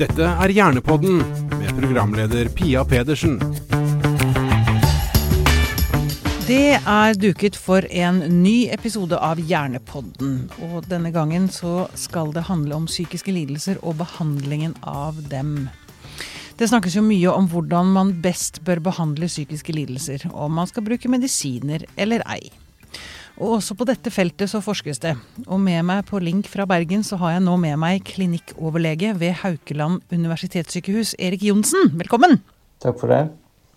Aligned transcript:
Dette 0.00 0.24
er 0.24 0.48
Hjernepodden 0.48 1.18
med 1.60 1.74
programleder 1.76 2.48
Pia 2.56 2.80
Pedersen. 2.88 3.34
Det 6.46 6.78
er 6.78 7.18
duket 7.20 7.58
for 7.60 7.84
en 7.84 8.22
ny 8.40 8.70
episode 8.72 9.18
av 9.20 9.42
Hjernepodden. 9.44 10.38
Og 10.70 10.88
denne 10.88 11.12
gangen 11.12 11.50
så 11.52 11.84
skal 12.00 12.32
det 12.32 12.46
handle 12.48 12.78
om 12.78 12.88
psykiske 12.88 13.34
lidelser 13.36 13.76
og 13.84 13.98
behandlingen 14.00 14.72
av 14.88 15.20
dem. 15.28 15.68
Det 16.56 16.70
snakkes 16.72 16.96
jo 16.96 17.04
mye 17.04 17.36
om 17.36 17.52
hvordan 17.52 17.92
man 17.92 18.16
best 18.24 18.62
bør 18.64 18.80
behandle 18.88 19.28
psykiske 19.28 19.76
lidelser. 19.76 20.24
Om 20.32 20.62
man 20.62 20.72
skal 20.72 20.88
bruke 20.88 21.12
medisiner 21.12 21.84
eller 22.00 22.24
ei. 22.24 22.48
Og 23.40 23.54
også 23.56 23.72
på 23.72 23.86
dette 23.88 24.10
feltet 24.12 24.50
så 24.52 24.60
forskes 24.60 24.98
det. 25.00 25.14
Og 25.46 25.56
med 25.62 25.80
meg 25.88 26.04
på 26.08 26.18
link 26.20 26.48
fra 26.52 26.66
Bergen 26.68 27.00
så 27.06 27.16
har 27.22 27.38
jeg 27.38 27.44
nå 27.46 27.54
med 27.62 27.78
meg 27.80 28.02
klinikkoverlege 28.04 29.14
ved 29.16 29.38
Haukeland 29.40 30.02
universitetssykehus, 30.12 31.14
Erik 31.16 31.46
Johnsen. 31.48 31.94
Velkommen! 31.96 32.42
Takk 32.84 32.98
for 33.00 33.12
det. 33.12 33.22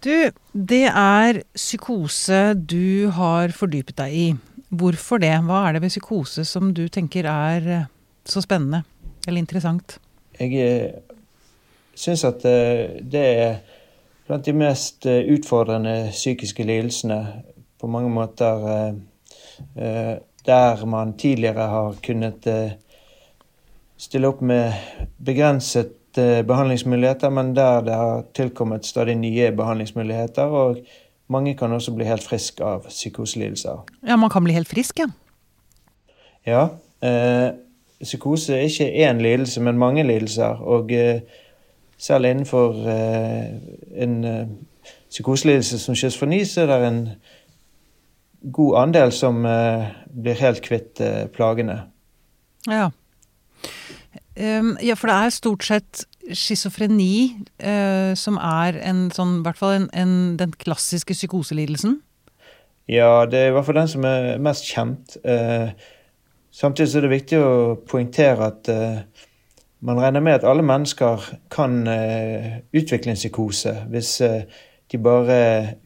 Du, 0.04 0.12
det 0.52 0.90
er 0.90 1.40
psykose 1.55 2.41
du 2.59 3.07
har 3.16 3.54
fordypet 3.55 3.95
deg 4.02 4.18
i. 4.20 4.26
Hvorfor 4.68 5.21
det? 5.23 5.31
Hva 5.48 5.62
er 5.70 5.77
det 5.77 5.84
ved 5.85 5.93
psykose 5.93 6.43
som 6.49 6.73
du 6.76 6.84
tenker 6.91 7.30
er 7.32 7.70
eh, 7.71 7.88
så 8.27 8.43
spennende 8.43 8.82
eller 9.23 9.40
interessant? 9.40 9.95
Jeg 10.41 10.59
eh, 10.59 11.16
syns 11.95 12.26
at 12.27 12.43
eh, 12.49 12.99
det 12.99 13.23
er 13.45 13.55
blant 14.27 14.43
de 14.43 14.57
mest 14.59 15.07
utfordrende 15.07 16.12
psykiske 16.12 16.68
lidelsene 16.68 17.21
på 17.80 17.88
mange 17.91 18.12
måter 18.12 18.99
der 19.73 20.85
man 20.85 21.13
tidligere 21.17 21.67
har 21.70 21.95
kunnet 22.04 22.48
stille 23.98 24.27
opp 24.27 24.41
med 24.41 24.74
begrenset 25.18 25.93
Eh, 26.18 26.46
behandlingsmuligheter, 26.46 27.29
men 27.29 27.55
der 27.55 27.82
det 27.82 27.93
har 27.93 28.26
tilkommet 28.34 28.85
stadig 28.85 29.15
nye 29.15 29.51
behandlingsmuligheter. 29.51 30.43
Og 30.43 30.77
mange 31.27 31.55
kan 31.57 31.71
også 31.71 31.91
bli 31.91 32.05
helt 32.05 32.23
friske 32.23 32.63
av 32.63 32.84
psykoselidelser. 32.88 33.85
Ja, 34.07 34.15
man 34.15 34.29
kan 34.29 34.43
bli 34.43 34.54
helt 34.54 34.68
frisk, 34.68 34.99
ja? 34.99 35.07
Ja. 36.45 36.68
Eh, 37.01 37.54
psykose 38.04 38.54
er 38.54 38.60
ikke 38.60 39.10
én 39.10 39.21
lidelse, 39.21 39.62
men 39.62 39.77
mange 39.77 40.04
lidelser. 40.04 40.62
Og 40.62 40.91
eh, 40.91 41.21
selv 41.98 42.26
innenfor 42.26 42.88
eh, 42.88 43.49
en 44.04 44.23
eh, 44.23 44.48
psykoselidelse 45.10 45.79
som 45.79 45.95
schizofreni, 45.95 46.45
så 46.45 46.62
er 46.62 46.66
det 46.66 46.88
en 46.88 47.10
god 48.52 48.77
andel 48.82 49.12
som 49.16 49.46
eh, 49.46 49.88
blir 50.12 50.40
helt 50.40 50.63
kvitt 50.66 51.02
plagene. 51.36 51.84
Ja. 52.68 52.90
Um, 54.34 54.74
ja, 54.82 54.96
for 54.98 55.12
det 55.12 55.16
er 55.16 55.34
stort 55.35 55.66
sett 55.68 56.05
schizofreni 56.34 57.35
uh, 57.62 58.16
som 58.18 58.40
er 58.41 58.80
en 58.82 59.05
sånn, 59.13 59.38
i 59.41 59.44
hvert 59.46 59.60
fall 59.60 59.76
en, 59.77 59.85
en, 59.94 60.16
den 60.40 60.55
klassiske 60.58 61.13
psykoselidelsen? 61.13 62.00
Ja, 62.90 63.27
det 63.30 63.40
er 63.40 63.52
i 63.52 63.54
hvert 63.55 63.68
fall 63.68 63.77
den 63.77 63.91
som 63.91 64.08
er 64.08 64.41
mest 64.44 64.66
kjent. 64.68 65.16
samtidig 66.52 66.90
samtidig 66.90 66.97
er 66.97 67.06
det 67.06 67.12
viktig 67.13 67.38
å 67.40 67.52
poengtere 67.88 68.50
at 68.50 68.72
man 69.80 70.02
regner 70.02 70.19
med 70.19 70.41
at 70.41 70.47
alle 70.50 70.66
mennesker 70.68 71.30
kan 71.53 71.78
utvikle 72.75 73.13
en 73.13 73.22
psykose 73.22 73.78
hvis 73.94 74.18
de 74.91 75.00
bare 75.00 75.38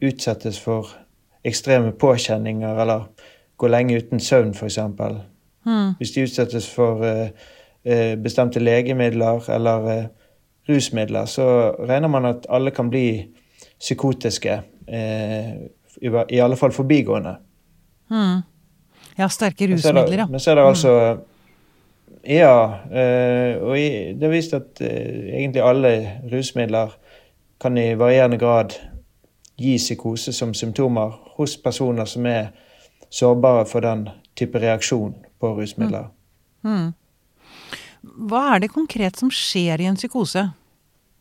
utsettes 0.02 0.58
for 0.58 0.90
ekstreme 1.44 1.92
påkjenninger 1.92 2.80
eller 2.82 3.08
gå 3.58 3.68
lenge 3.68 3.96
uten 3.98 4.20
søvn, 4.20 4.54
f.eks. 4.54 4.78
Mm. 5.66 5.94
Hvis 5.98 6.10
de 6.14 6.22
utsettes 6.22 6.68
for 6.74 7.02
uh, 7.02 8.14
bestemte 8.22 8.60
legemidler 8.62 9.50
eller 9.54 9.88
uh, 9.88 10.04
rusmidler, 10.68 11.24
så 11.24 11.74
regner 11.88 12.08
man 12.08 12.24
at 12.24 12.46
alle 12.50 12.70
kan 12.70 12.90
bli 12.90 13.26
psykotiske. 13.78 14.60
Eh, 14.88 15.54
I 16.28 16.38
alle 16.40 16.56
fall 16.56 16.72
forbigående. 16.72 17.36
Mm. 18.10 18.42
Ja, 19.18 19.28
sterke 19.28 19.66
rusmidler, 19.72 20.18
ja. 20.18 20.26
Men 20.26 20.40
så 20.40 20.50
er 20.50 20.54
det 20.54 20.64
hmm. 20.64 20.68
altså 20.68 21.18
Ja. 22.28 22.54
Og 23.62 23.76
det 24.20 24.22
er 24.22 24.30
vist 24.30 24.54
at 24.54 24.80
egentlig 24.82 25.62
alle 25.62 26.20
rusmidler 26.32 26.94
kan 27.60 27.78
i 27.78 27.94
varierende 27.98 28.38
grad 28.38 28.76
gi 29.58 29.76
psykose 29.78 30.32
som 30.32 30.54
symptomer 30.54 31.14
hos 31.36 31.56
personer 31.62 32.06
som 32.06 32.26
er 32.26 32.52
sårbare 33.10 33.64
for 33.66 33.82
den 33.82 34.06
type 34.38 34.60
reaksjon 34.62 35.14
på 35.40 35.52
rusmidler. 35.58 36.10
Mm. 36.62 36.70
Mm. 36.70 36.92
Hva 38.30 38.42
er 38.54 38.62
det 38.62 38.72
konkret 38.72 39.18
som 39.18 39.30
skjer 39.34 39.82
i 39.82 39.88
en 39.90 39.98
psykose? 39.98 40.44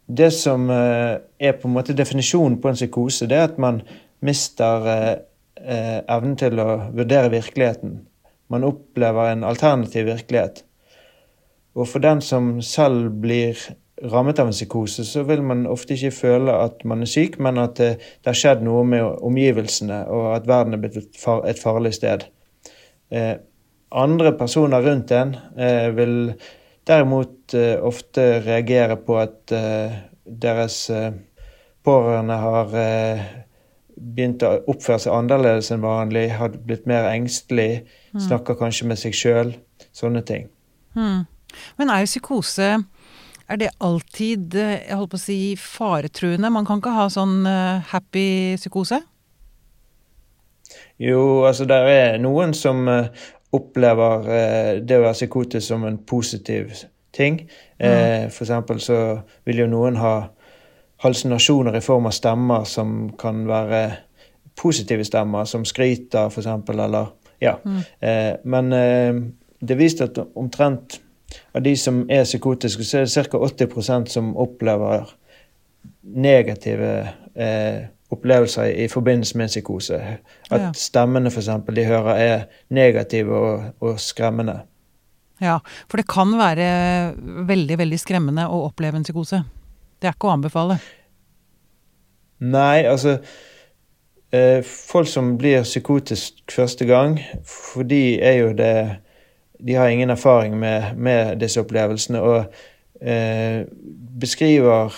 Det 0.08 0.30
som 0.32 0.70
eh, 0.72 1.18
er 1.40 1.58
på 1.58 1.68
en 1.68 1.76
måte 1.76 1.96
definisjonen 1.98 2.60
på 2.62 2.72
en 2.72 2.78
psykose, 2.78 3.28
det 3.28 3.38
er 3.38 3.50
at 3.50 3.58
man 3.60 3.82
mister 4.24 4.88
eh, 4.92 5.16
eh, 5.60 5.98
evnen 6.06 6.38
til 6.40 6.62
å 6.64 6.70
vurdere 6.96 7.34
virkeligheten. 7.34 8.00
Man 8.54 8.64
opplever 8.64 9.34
en 9.34 9.44
alternativ 9.44 10.08
virkelighet. 10.08 10.64
Og 11.76 11.90
for 11.90 12.02
den 12.02 12.24
som 12.24 12.56
selv 12.64 13.12
blir 13.22 13.60
rammet 14.04 14.40
av 14.40 14.48
en 14.48 14.54
psykose, 14.54 15.06
så 15.06 15.24
vil 15.26 15.42
man 15.46 15.66
ofte 15.70 15.96
ikke 15.96 16.14
føle 16.14 16.54
at 16.54 16.84
man 16.86 17.02
er 17.02 17.10
syk, 17.10 17.40
men 17.42 17.58
at 17.62 17.78
det, 17.80 17.92
det 18.22 18.32
har 18.32 18.38
skjedd 18.38 18.64
noe 18.66 18.84
med 18.86 19.04
omgivelsene, 19.26 20.04
og 20.14 20.30
at 20.36 20.50
verden 20.50 20.78
er 20.78 20.84
blitt 20.84 21.00
et, 21.02 21.14
far, 21.18 21.44
et 21.50 21.60
farlig 21.62 21.96
sted. 21.98 22.28
Eh, 23.10 23.34
andre 23.98 24.34
personer 24.38 24.84
rundt 24.86 25.14
en 25.16 25.34
eh, 25.58 25.90
vil 25.96 26.18
derimot 26.88 27.56
eh, 27.58 27.76
ofte 27.84 28.28
reagere 28.46 29.00
på 29.04 29.18
at 29.20 29.52
uh, 29.56 29.96
deres 30.28 30.78
uh, 30.94 31.10
pårørende 31.84 32.36
har 32.40 32.76
begynt 33.98 34.44
å 34.44 34.54
oppføre 34.72 35.02
seg 35.04 35.16
annerledes 35.16 35.72
enn 35.74 35.84
vanlig, 35.84 36.30
har 36.38 36.56
blitt 36.68 36.86
mer 36.88 37.10
engstelig, 37.10 37.88
mm. 38.14 38.22
snakker 38.28 38.60
kanskje 38.60 38.88
med 38.92 39.00
seg 39.02 39.16
sjøl. 39.18 39.54
Sånne 39.96 40.22
ting. 40.28 40.48
Mm. 40.96 41.26
Men 41.80 41.92
er 41.92 42.06
psykose 42.06 42.70
er 43.48 43.62
det 43.62 43.70
alltid 43.80 44.58
jeg 44.58 44.98
holdt 44.98 45.14
på 45.14 45.20
å 45.20 45.22
si, 45.22 45.40
faretruende? 45.60 46.52
Man 46.52 46.68
kan 46.68 46.82
ikke 46.82 46.96
ha 46.96 47.08
sånn 47.12 47.46
happy 47.92 48.58
psykose? 48.60 49.00
Jo, 51.00 51.46
altså 51.48 51.68
det 51.70 51.78
er 51.94 52.18
noen 52.20 52.56
som 52.58 52.84
opplever 53.56 54.28
eh, 54.28 54.72
det 54.84 54.98
å 54.98 55.06
være 55.06 55.18
psykotisk 55.18 55.68
som 55.70 55.86
en 55.88 56.00
positiv 56.08 56.74
ting. 57.16 57.42
Eh, 57.78 58.26
mm. 58.26 58.34
for 58.34 58.46
eksempel 58.46 58.82
så 58.84 59.00
vil 59.48 59.64
jo 59.64 59.70
noen 59.72 60.00
ha 60.02 60.16
halsinasjoner 61.04 61.78
i 61.78 61.84
form 61.86 62.10
av 62.10 62.16
stemmer 62.18 62.68
som 62.70 63.12
kan 63.20 63.46
være 63.48 63.82
positive 64.58 65.06
stemmer, 65.06 65.46
som 65.46 65.66
skryter, 65.66 66.32
eksempel, 66.34 66.80
eller 66.88 67.14
Ja. 67.40 67.60
Mm. 67.66 67.82
Eh, 68.00 68.36
men 68.44 68.74
eh, 68.74 69.18
det 69.62 69.76
er 69.76 69.78
vist 69.78 70.02
at 70.02 70.18
omtrent 70.36 71.00
av 71.58 71.64
de 71.66 71.74
som 71.78 72.04
er 72.10 72.26
psykotiske, 72.28 72.86
så 72.86 73.02
er 73.02 73.08
det 73.08 73.28
ca. 73.32 73.40
80% 73.50 74.12
som 74.14 74.34
opplever 74.38 75.10
negative 76.08 76.92
eh, 77.36 77.88
opplevelser 78.10 78.72
i 78.86 78.88
forbindelse 78.88 79.38
med 79.38 79.52
psykose. 79.52 80.00
At 80.52 80.62
ja. 80.62 80.72
stemmene 80.74 81.32
for 81.32 81.44
eksempel, 81.44 81.76
de 81.76 81.86
hører 81.86 82.22
er 82.22 82.46
negative 82.70 83.36
og, 83.36 83.64
og, 83.80 84.00
skremmende. 84.00 84.62
Ja, 85.42 85.60
for 85.90 86.00
det 86.00 86.08
kan 86.10 86.32
være 86.38 86.70
veldig, 87.48 87.78
veldig 87.78 88.00
skremmende 88.00 88.48
å 88.50 88.64
oppleve 88.70 88.98
en 88.98 89.06
psykose. 89.06 89.44
Det 90.02 90.10
er 90.10 90.16
ikke 90.16 90.30
å 90.30 90.38
anbefale. 90.38 90.80
Nei, 92.38 92.86
altså 92.86 93.18
eh, 94.32 94.62
Folk 94.66 95.10
som 95.10 95.36
blir 95.38 95.66
psykotisk 95.66 96.42
første 96.54 96.86
gang, 96.86 97.20
for 97.46 97.86
de 97.86 98.20
er 98.22 98.40
jo 98.44 98.52
det 98.58 98.74
De 99.58 99.76
har 99.76 99.90
ingen 99.90 100.10
erfaring 100.14 100.58
med, 100.60 100.98
med 100.98 101.38
disse 101.42 101.62
opplevelsene 101.62 102.22
og 102.22 102.60
eh, 103.02 103.64
beskriver 104.22 104.94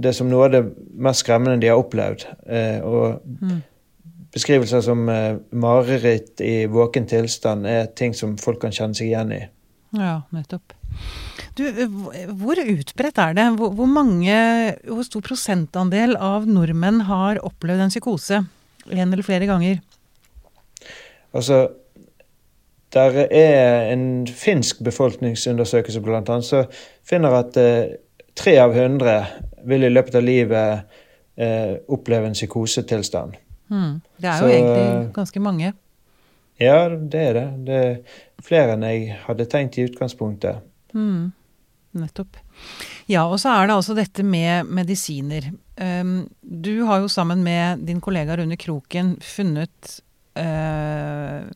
det 0.00 0.12
som 0.16 0.30
noe 0.30 0.46
av 0.46 0.54
det 0.54 0.62
mest 0.94 1.24
skremmende 1.24 1.60
de 1.62 1.70
har 1.70 1.80
opplevd. 1.80 2.26
Eh, 2.46 2.78
og 2.86 3.20
mm. 3.24 3.60
beskrivelser 4.34 4.84
som 4.86 5.08
eh, 5.12 5.40
mareritt 5.50 6.42
i 6.44 6.64
våken 6.70 7.08
tilstand 7.10 7.68
er 7.68 7.90
ting 7.98 8.14
som 8.16 8.36
folk 8.40 8.62
kan 8.62 8.74
kjenne 8.74 8.96
seg 8.96 9.10
igjen 9.10 9.34
i. 9.36 9.42
Ja, 9.98 10.20
nettopp. 10.30 10.76
Du, 11.58 11.64
hvor 12.38 12.58
utbredt 12.62 13.18
er 13.18 13.34
det? 13.36 13.46
Hvor, 13.58 13.74
hvor, 13.74 13.90
mange, 13.90 14.36
hvor 14.86 15.02
stor 15.06 15.24
prosentandel 15.26 16.14
av 16.16 16.46
nordmenn 16.48 17.02
har 17.08 17.42
opplevd 17.46 17.86
en 17.86 17.92
psykose 17.92 18.44
en 18.90 19.12
eller 19.12 19.26
flere 19.26 19.48
ganger? 19.50 19.80
Altså, 21.36 21.66
der 22.94 23.18
er 23.30 23.92
en 23.92 24.26
finsk 24.26 24.80
befolkningsundersøkelse 24.84 26.00
blant 26.02 26.28
annet, 26.28 26.48
som 26.48 26.64
finner 27.06 27.36
at 27.38 27.58
eh, 27.60 27.92
tre 28.34 28.56
av 28.62 28.74
hundre 28.74 29.20
vil 29.68 29.86
i 29.86 29.92
løpet 29.92 30.18
av 30.18 30.26
livet 30.26 30.96
eh, 31.36 31.76
oppleve 31.88 32.30
en 32.30 32.36
psykosetilstand. 32.36 33.36
Mm. 33.70 34.00
Det 34.16 34.28
er 34.28 34.40
jo 34.40 34.48
Så, 34.48 34.54
egentlig 34.54 35.12
ganske 35.14 35.40
mange. 35.40 35.72
Ja, 36.60 36.88
det 36.88 37.20
er 37.20 37.36
det. 37.38 37.46
Det 37.66 37.76
er 37.80 38.24
flere 38.44 38.74
enn 38.74 38.84
jeg 38.84 39.14
hadde 39.24 39.46
tenkt 39.48 39.78
i 39.78 39.86
utgangspunktet. 39.88 40.60
Mm. 40.92 41.30
Nettopp. 42.00 42.36
Ja, 43.10 43.24
og 43.26 43.40
så 43.42 43.54
er 43.54 43.66
det 43.66 43.78
altså 43.78 43.96
dette 43.96 44.22
med 44.26 44.68
medisiner. 44.70 45.48
Um, 45.80 46.28
du 46.42 46.84
har 46.86 47.00
jo 47.02 47.08
sammen 47.08 47.42
med 47.42 47.86
din 47.86 48.02
kollega 48.04 48.36
Rune 48.38 48.58
Kroken 48.60 49.16
funnet 49.24 49.96
uh, 50.38 51.48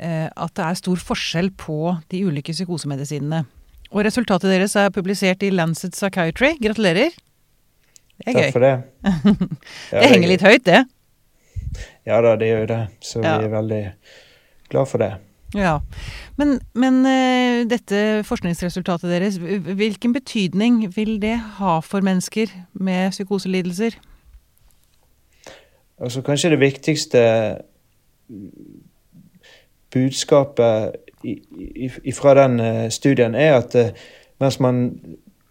at 0.00 0.52
det 0.56 0.64
er 0.64 0.78
stor 0.80 0.96
forskjell 0.96 1.50
på 1.60 1.96
de 2.10 2.22
ulike 2.24 2.54
psykosemedisinene. 2.56 3.42
Og 3.90 4.04
resultatet 4.06 4.48
deres 4.52 4.76
er 4.78 4.88
publisert 4.94 5.42
i 5.44 5.50
Lancet 5.52 5.92
Psychiatry. 5.92 6.54
Gratulerer. 6.62 7.10
Det 8.20 8.26
er 8.28 8.32
Takk 8.32 8.44
gøy. 8.46 8.52
for 8.54 8.64
det. 8.64 8.74
Ja, 9.92 10.00
det 10.00 10.10
henger 10.14 10.28
litt 10.30 10.44
høyt, 10.46 10.64
det. 10.68 10.84
Ja 12.08 12.20
da, 12.24 12.36
det 12.40 12.48
gjør 12.50 12.62
jo 12.64 12.68
det. 12.70 12.80
Så 13.04 13.22
Ja. 13.24 13.38
vi 13.40 13.48
er 13.48 13.52
veldig 13.56 13.82
glad 14.70 14.88
for 14.88 14.98
det. 15.02 15.10
Ja. 15.58 15.80
Men, 16.38 16.60
men 16.78 17.00
eh, 17.10 17.64
dette 17.66 18.22
forskningsresultatet 18.28 19.10
deres, 19.10 19.36
hvilken 19.42 20.12
betydning 20.14 20.84
vil 20.94 21.16
det 21.22 21.36
ha 21.58 21.80
for 21.82 22.00
mennesker 22.06 22.46
med 22.78 23.10
psykoselidelser? 23.16 23.96
Altså 26.00 26.22
Kanskje 26.24 26.52
det 26.54 26.60
viktigste 26.62 27.22
budskapet 29.92 30.96
fra 32.16 32.34
den 32.38 32.60
eh, 32.60 32.88
studien 32.90 33.34
er 33.36 33.58
at 33.60 33.74
eh, 33.76 33.92
mens 34.40 34.60
man 34.60 34.84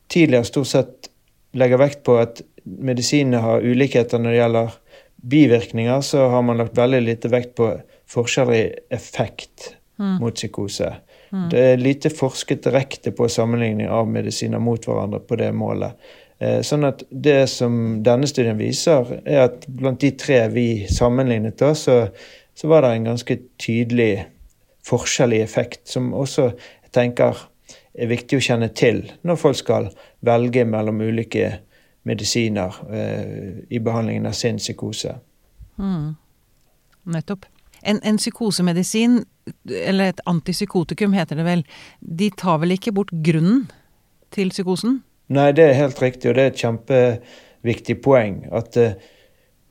tidligere 0.09 0.47
stort 0.49 0.71
sett 0.71 1.09
legger 1.53 1.81
vekt 1.81 2.03
på 2.05 2.17
at 2.21 2.41
medisinene 2.63 3.41
har 3.43 3.65
ulikheter 3.65 4.21
når 4.21 4.31
det 4.31 4.39
gjelder 4.39 4.79
bivirkninger, 5.29 6.01
så 6.01 6.29
har 6.31 6.41
man 6.45 6.57
lagt 6.57 6.77
veldig 6.77 7.01
lite 7.03 7.29
vekt 7.29 7.55
på 7.59 7.73
forskjeller 8.09 8.55
i 8.55 8.65
effekt 8.95 9.73
mot 9.99 10.33
psykose. 10.33 10.93
Det 11.51 11.59
er 11.73 11.81
lite 11.81 12.09
forsket 12.09 12.63
direkte 12.65 13.11
på 13.13 13.27
sammenligning 13.29 13.89
av 13.91 14.07
medisiner 14.09 14.61
mot 14.63 14.85
hverandre 14.85 15.19
på 15.19 15.37
det 15.37 15.51
målet. 15.53 15.97
Eh, 16.39 16.61
Sånn 16.65 16.87
at 16.87 17.03
det 17.09 17.43
som 17.51 17.99
denne 18.05 18.29
studien 18.29 18.57
viser, 18.57 19.19
er 19.25 19.43
at 19.49 19.67
blant 19.67 20.01
de 20.01 20.13
tre 20.17 20.39
vi 20.53 20.67
sammenlignet, 20.89 21.59
da, 21.59 21.73
så, 21.77 21.99
så 22.59 22.67
var 22.67 22.83
det 22.83 22.89
en 22.91 23.07
ganske 23.13 23.37
tydelig 23.61 24.25
forskjell 24.87 25.37
i 25.37 25.41
effekt, 25.43 25.85
som 25.87 26.11
også 26.13 26.49
jeg 26.49 26.91
tenker 26.95 27.37
er 27.93 28.09
viktig 28.09 28.39
å 28.39 28.43
kjenne 28.43 28.67
til 28.75 29.05
når 29.27 29.39
folk 29.39 29.59
skal 29.59 29.87
velge 30.25 30.65
mellom 30.67 30.99
ulike 30.99 31.53
medisiner 32.09 32.75
eh, 32.91 33.63
i 33.69 33.79
behandlingen 33.79 34.27
av 34.27 34.35
sin 34.35 34.59
psykose. 34.59 35.13
Nettopp. 37.09 37.47
En, 37.79 38.01
en 38.03 38.19
psykosemedisin, 38.19 39.21
eller 39.71 40.11
et 40.11 40.21
antipsykotikum 40.27 41.15
heter 41.15 41.39
det 41.39 41.47
vel, 41.47 41.63
de 42.01 42.29
tar 42.35 42.59
vel 42.63 42.75
ikke 42.75 42.95
bort 42.95 43.13
grunnen 43.23 43.69
til 44.35 44.51
psykosen? 44.51 44.99
Nei, 45.31 45.51
det 45.55 45.69
er 45.69 45.79
helt 45.79 46.01
riktig, 46.01 46.31
og 46.31 46.35
det 46.35 46.43
er 46.43 46.51
et 46.51 46.63
kjempeviktig 46.63 47.99
poeng. 48.03 48.41
At 48.51 48.75
eh, 48.81 48.97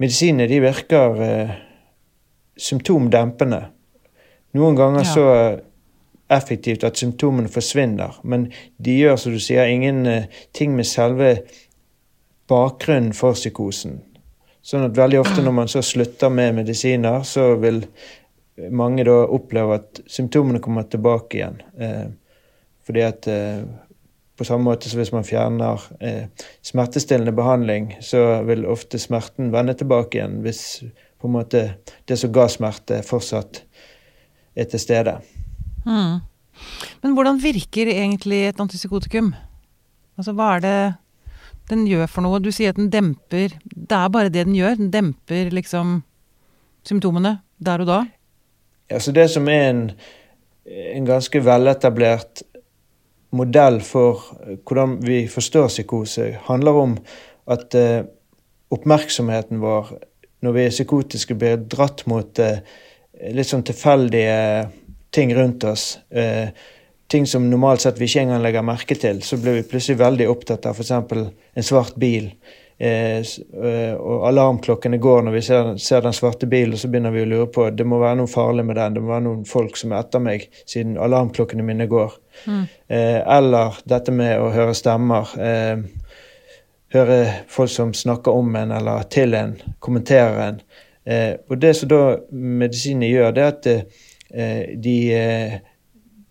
medisinene 0.01 0.49
de 0.49 0.63
virker 0.65 1.25
eh, 1.27 1.57
symptomdempende. 2.59 3.63
Noen 4.59 4.77
ganger 4.77 5.05
Ja. 5.05 5.15
så 5.15 5.61
effektivt 6.31 6.85
at 6.85 6.97
symptomene 6.97 7.49
forsvinner, 7.49 8.21
men 8.25 8.53
de 8.85 8.99
gjør, 8.99 9.17
som 9.17 9.33
du 9.33 9.41
sier, 9.41 9.65
ingen 9.65 10.07
eh, 10.07 10.69
med 10.69 10.85
selve 10.85 11.39
bakgrunnen 12.49 13.13
for 13.13 13.33
psykosen. 13.33 14.03
Sånn 14.63 14.85
at 14.85 14.97
veldig 14.97 15.21
ofte 15.21 15.43
når 15.43 15.53
man 15.53 15.69
så 15.69 15.83
slutter 15.83 16.29
med 16.29 16.55
medisiner, 16.55 17.23
så 17.25 17.55
vil 17.61 17.85
mange 18.71 19.05
da 19.07 19.23
oppleve 19.25 19.79
at 19.79 20.01
symptomene 20.11 20.61
kommer 20.61 20.83
tilbake 20.83 21.39
igjen. 21.39 21.61
Eh, 21.81 22.09
fordi 22.85 23.05
at 23.05 23.29
eh, 23.31 23.63
på 24.39 24.47
samme 24.47 24.69
måte 24.69 24.91
som 24.91 25.01
hvis 25.01 25.13
man 25.15 25.27
fjerner 25.27 25.85
eh, 26.01 26.25
smertestillende 26.63 27.33
behandling, 27.33 27.95
så 28.05 28.43
vil 28.49 28.67
ofte 28.67 29.01
smerten 29.01 29.53
vende 29.55 29.75
tilbake 29.79 30.19
igjen 30.19 30.41
hvis 30.45 30.83
på 31.19 31.29
en 31.29 31.35
måte 31.35 31.63
det 32.09 32.19
som 32.19 32.33
ga 32.33 32.47
smerte, 32.51 33.03
fortsatt 33.07 33.63
er 34.59 34.69
til 34.71 34.83
stede. 34.83 35.19
Mm. 35.87 36.21
Men 37.03 37.15
hvordan 37.15 37.41
virker 37.43 37.91
egentlig 37.91 38.49
et 38.49 38.61
antipsykotikum? 38.61 39.33
Altså, 40.19 40.35
hva 40.35 40.57
er 40.57 40.65
det 40.65 40.79
den 41.71 41.87
gjør 41.87 42.09
for 42.11 42.25
noe? 42.25 42.41
Du 42.43 42.51
sier 42.55 42.73
at 42.73 42.79
den 42.81 42.91
demper 42.91 43.55
Det 43.61 43.95
er 43.95 44.09
bare 44.13 44.33
det 44.33 44.47
den 44.47 44.57
gjør. 44.57 44.79
Den 44.81 44.93
demper 44.93 45.53
liksom 45.55 46.01
symptomene 46.87 47.39
der 47.59 47.85
og 47.85 47.91
da. 47.91 47.99
Altså 48.91 49.13
det 49.13 49.29
som 49.31 49.49
er 49.53 49.69
en, 49.69 49.83
en 50.67 51.07
ganske 51.07 51.43
veletablert 51.45 52.43
modell 53.37 53.81
for 53.85 54.23
eh, 54.47 54.57
hvordan 54.65 54.99
vi 55.05 55.27
forstår 55.29 55.69
psykose, 55.69 56.31
handler 56.49 56.81
om 56.81 56.95
at 57.51 57.75
eh, 57.77 58.07
oppmerksomheten 58.73 59.61
vår 59.61 59.93
når 60.45 60.55
vi 60.55 60.65
er 60.65 60.75
psykotiske, 60.75 61.37
blir 61.39 61.63
dratt 61.71 62.05
mot 62.11 62.39
eh, 62.43 62.61
litt 63.35 63.51
sånn 63.51 63.67
tilfeldige 63.67 64.69
ting 65.15 65.35
rundt 65.35 65.65
oss. 65.65 65.99
Eh, 66.11 66.55
ting 67.09 67.27
som 67.27 67.51
normalt 67.51 67.83
sett 67.83 67.99
vi 67.99 68.07
ikke 68.09 68.27
engang 68.27 68.45
legger 68.45 68.67
merke 68.67 68.97
til. 68.99 69.23
Så 69.25 69.41
blir 69.41 69.59
vi 69.59 69.67
plutselig 69.67 69.99
veldig 70.03 70.29
opptatt 70.31 70.69
av 70.69 70.79
f.eks. 70.79 70.93
en 70.93 71.67
svart 71.67 71.97
bil. 71.99 72.31
Eh, 72.79 73.25
og 73.99 74.27
alarmklokkene 74.29 75.01
går 75.03 75.25
når 75.27 75.35
vi 75.35 75.43
ser, 75.43 75.71
ser 75.83 76.05
den 76.05 76.15
svarte 76.15 76.47
bilen, 76.47 76.77
og 76.77 76.83
så 76.83 76.91
begynner 76.93 77.11
vi 77.11 77.25
å 77.25 77.31
lure 77.33 77.49
på 77.51 77.65
det 77.75 77.87
må 77.89 77.99
være 77.99 78.21
noe 78.21 78.31
farlig 78.31 78.67
med 78.69 78.79
den. 78.79 78.95
Det 78.95 79.03
må 79.03 79.15
være 79.17 79.27
noen 79.27 79.45
folk 79.49 79.81
som 79.81 79.95
er 79.95 80.05
etter 80.05 80.23
meg, 80.23 80.47
siden 80.69 80.99
alarmklokkene 81.01 81.67
mine 81.67 81.89
går. 81.91 82.15
Mm. 82.47 82.67
eller 82.87 83.81
dette 83.91 84.13
med 84.15 84.39
å 84.39 84.53
høre 84.55 84.75
stemmer. 84.79 85.33
Eh, 85.43 85.81
høre 86.95 87.19
folk 87.49 87.71
som 87.71 87.95
snakker 87.95 88.33
om 88.33 88.57
en 88.57 88.73
eller 88.73 89.03
til 89.13 89.35
en, 89.35 89.57
kommenterer 89.81 90.41
en. 90.49 90.61
Eh, 91.05 91.35
og 91.49 91.61
det 91.61 91.75
som 91.77 91.91
da 91.91 92.03
medisinene 92.31 93.11
gjør, 93.11 93.35
det 93.37 93.45
er 93.45 93.53
at 93.53 93.69
eh, 93.75 94.75
de, 94.85 94.97
eh, 95.15 95.55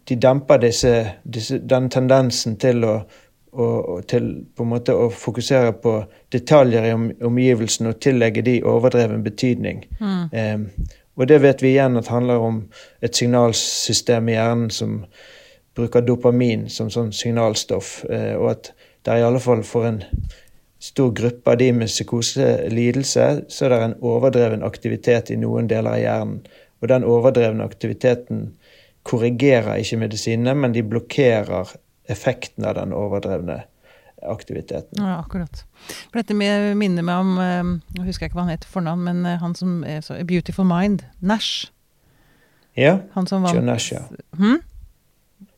de 0.09 0.19
demper 0.21 0.61
disse, 0.65 0.93
disse, 1.23 1.59
den 1.59 1.89
tendensen 1.93 2.57
til 2.61 2.85
å, 2.85 2.95
å, 3.53 3.67
til 4.09 4.29
på 4.55 4.65
en 4.65 4.73
måte 4.73 4.95
å 4.97 5.09
fokusere 5.13 5.73
på 5.81 5.97
detaljer 6.33 6.89
i 6.89 6.93
om, 6.93 7.09
omgivelsene 7.31 7.93
og 7.93 8.01
tillegge 8.03 8.45
de 8.45 8.59
overdreven 8.65 9.25
betydning. 9.25 9.83
Eh, 10.31 10.57
og 11.17 11.25
det 11.27 11.41
vet 11.41 11.63
vi 11.65 11.73
igjen 11.73 11.97
at 11.97 12.11
handler 12.13 12.43
om 12.45 12.59
et 13.01 13.17
signalsystem 13.17 14.29
i 14.29 14.37
hjernen 14.37 14.69
som 14.73 14.99
bruker 15.77 16.05
dopamin 16.05 16.67
som 16.69 16.89
sånn 16.93 17.09
signalstoff, 17.13 18.03
eh, 18.09 18.33
og 18.37 18.51
at 18.53 18.71
det 19.05 19.13
er 19.13 19.21
i 19.21 19.25
alle 19.27 19.41
fall 19.41 19.63
for 19.65 19.87
en 19.87 20.01
stor 20.79 21.11
gruppe 21.17 21.51
av 21.51 21.57
de 21.57 21.71
med 21.73 21.89
psykoselidelse, 21.89 23.27
så 23.49 23.65
er 23.65 23.73
det 23.73 23.79
en 23.83 23.95
overdreven 24.05 24.65
aktivitet 24.65 25.31
i 25.33 25.39
noen 25.39 25.69
deler 25.69 25.97
av 25.97 26.01
hjernen. 26.01 26.41
Og 26.81 26.91
den 26.91 27.05
overdrevne 27.09 27.65
aktiviteten 27.65 28.51
korrigerer 29.07 29.81
ikke 29.81 29.97
medisinene, 30.03 30.53
men 30.53 30.75
de 30.75 30.83
blokkerer 30.85 31.73
effekten 32.11 32.67
av 32.67 32.77
den 32.77 32.93
overdrevne 32.93 33.63
aktiviteten. 34.27 35.01
Ja, 35.01 35.19
akkurat. 35.19 35.63
For 36.09 36.19
dette 36.19 36.35
med, 36.37 36.73
minner 36.77 37.05
meg 37.05 37.21
om 37.21 37.35
Jeg 37.37 37.65
Nå 37.97 38.05
husker 38.07 38.25
jeg 38.25 38.31
ikke 38.31 38.39
hva 38.39 38.47
han 38.47 38.55
heter 38.55 38.71
fornavn, 38.71 39.03
men 39.05 39.25
eh, 39.25 39.37
han 39.41 39.53
som 39.57 39.83
er 39.87 40.01
så 40.05 40.17
Beautiful 40.27 40.65
Mind. 40.67 41.05
Nash. 41.21 41.71
Ja, 42.77 42.99
Han 43.15 43.27
som 43.27 43.45
vant 43.45 43.57
John 43.57 43.65
Nash, 43.65 43.93
ja. 43.93 44.03
Hm? 44.37 44.59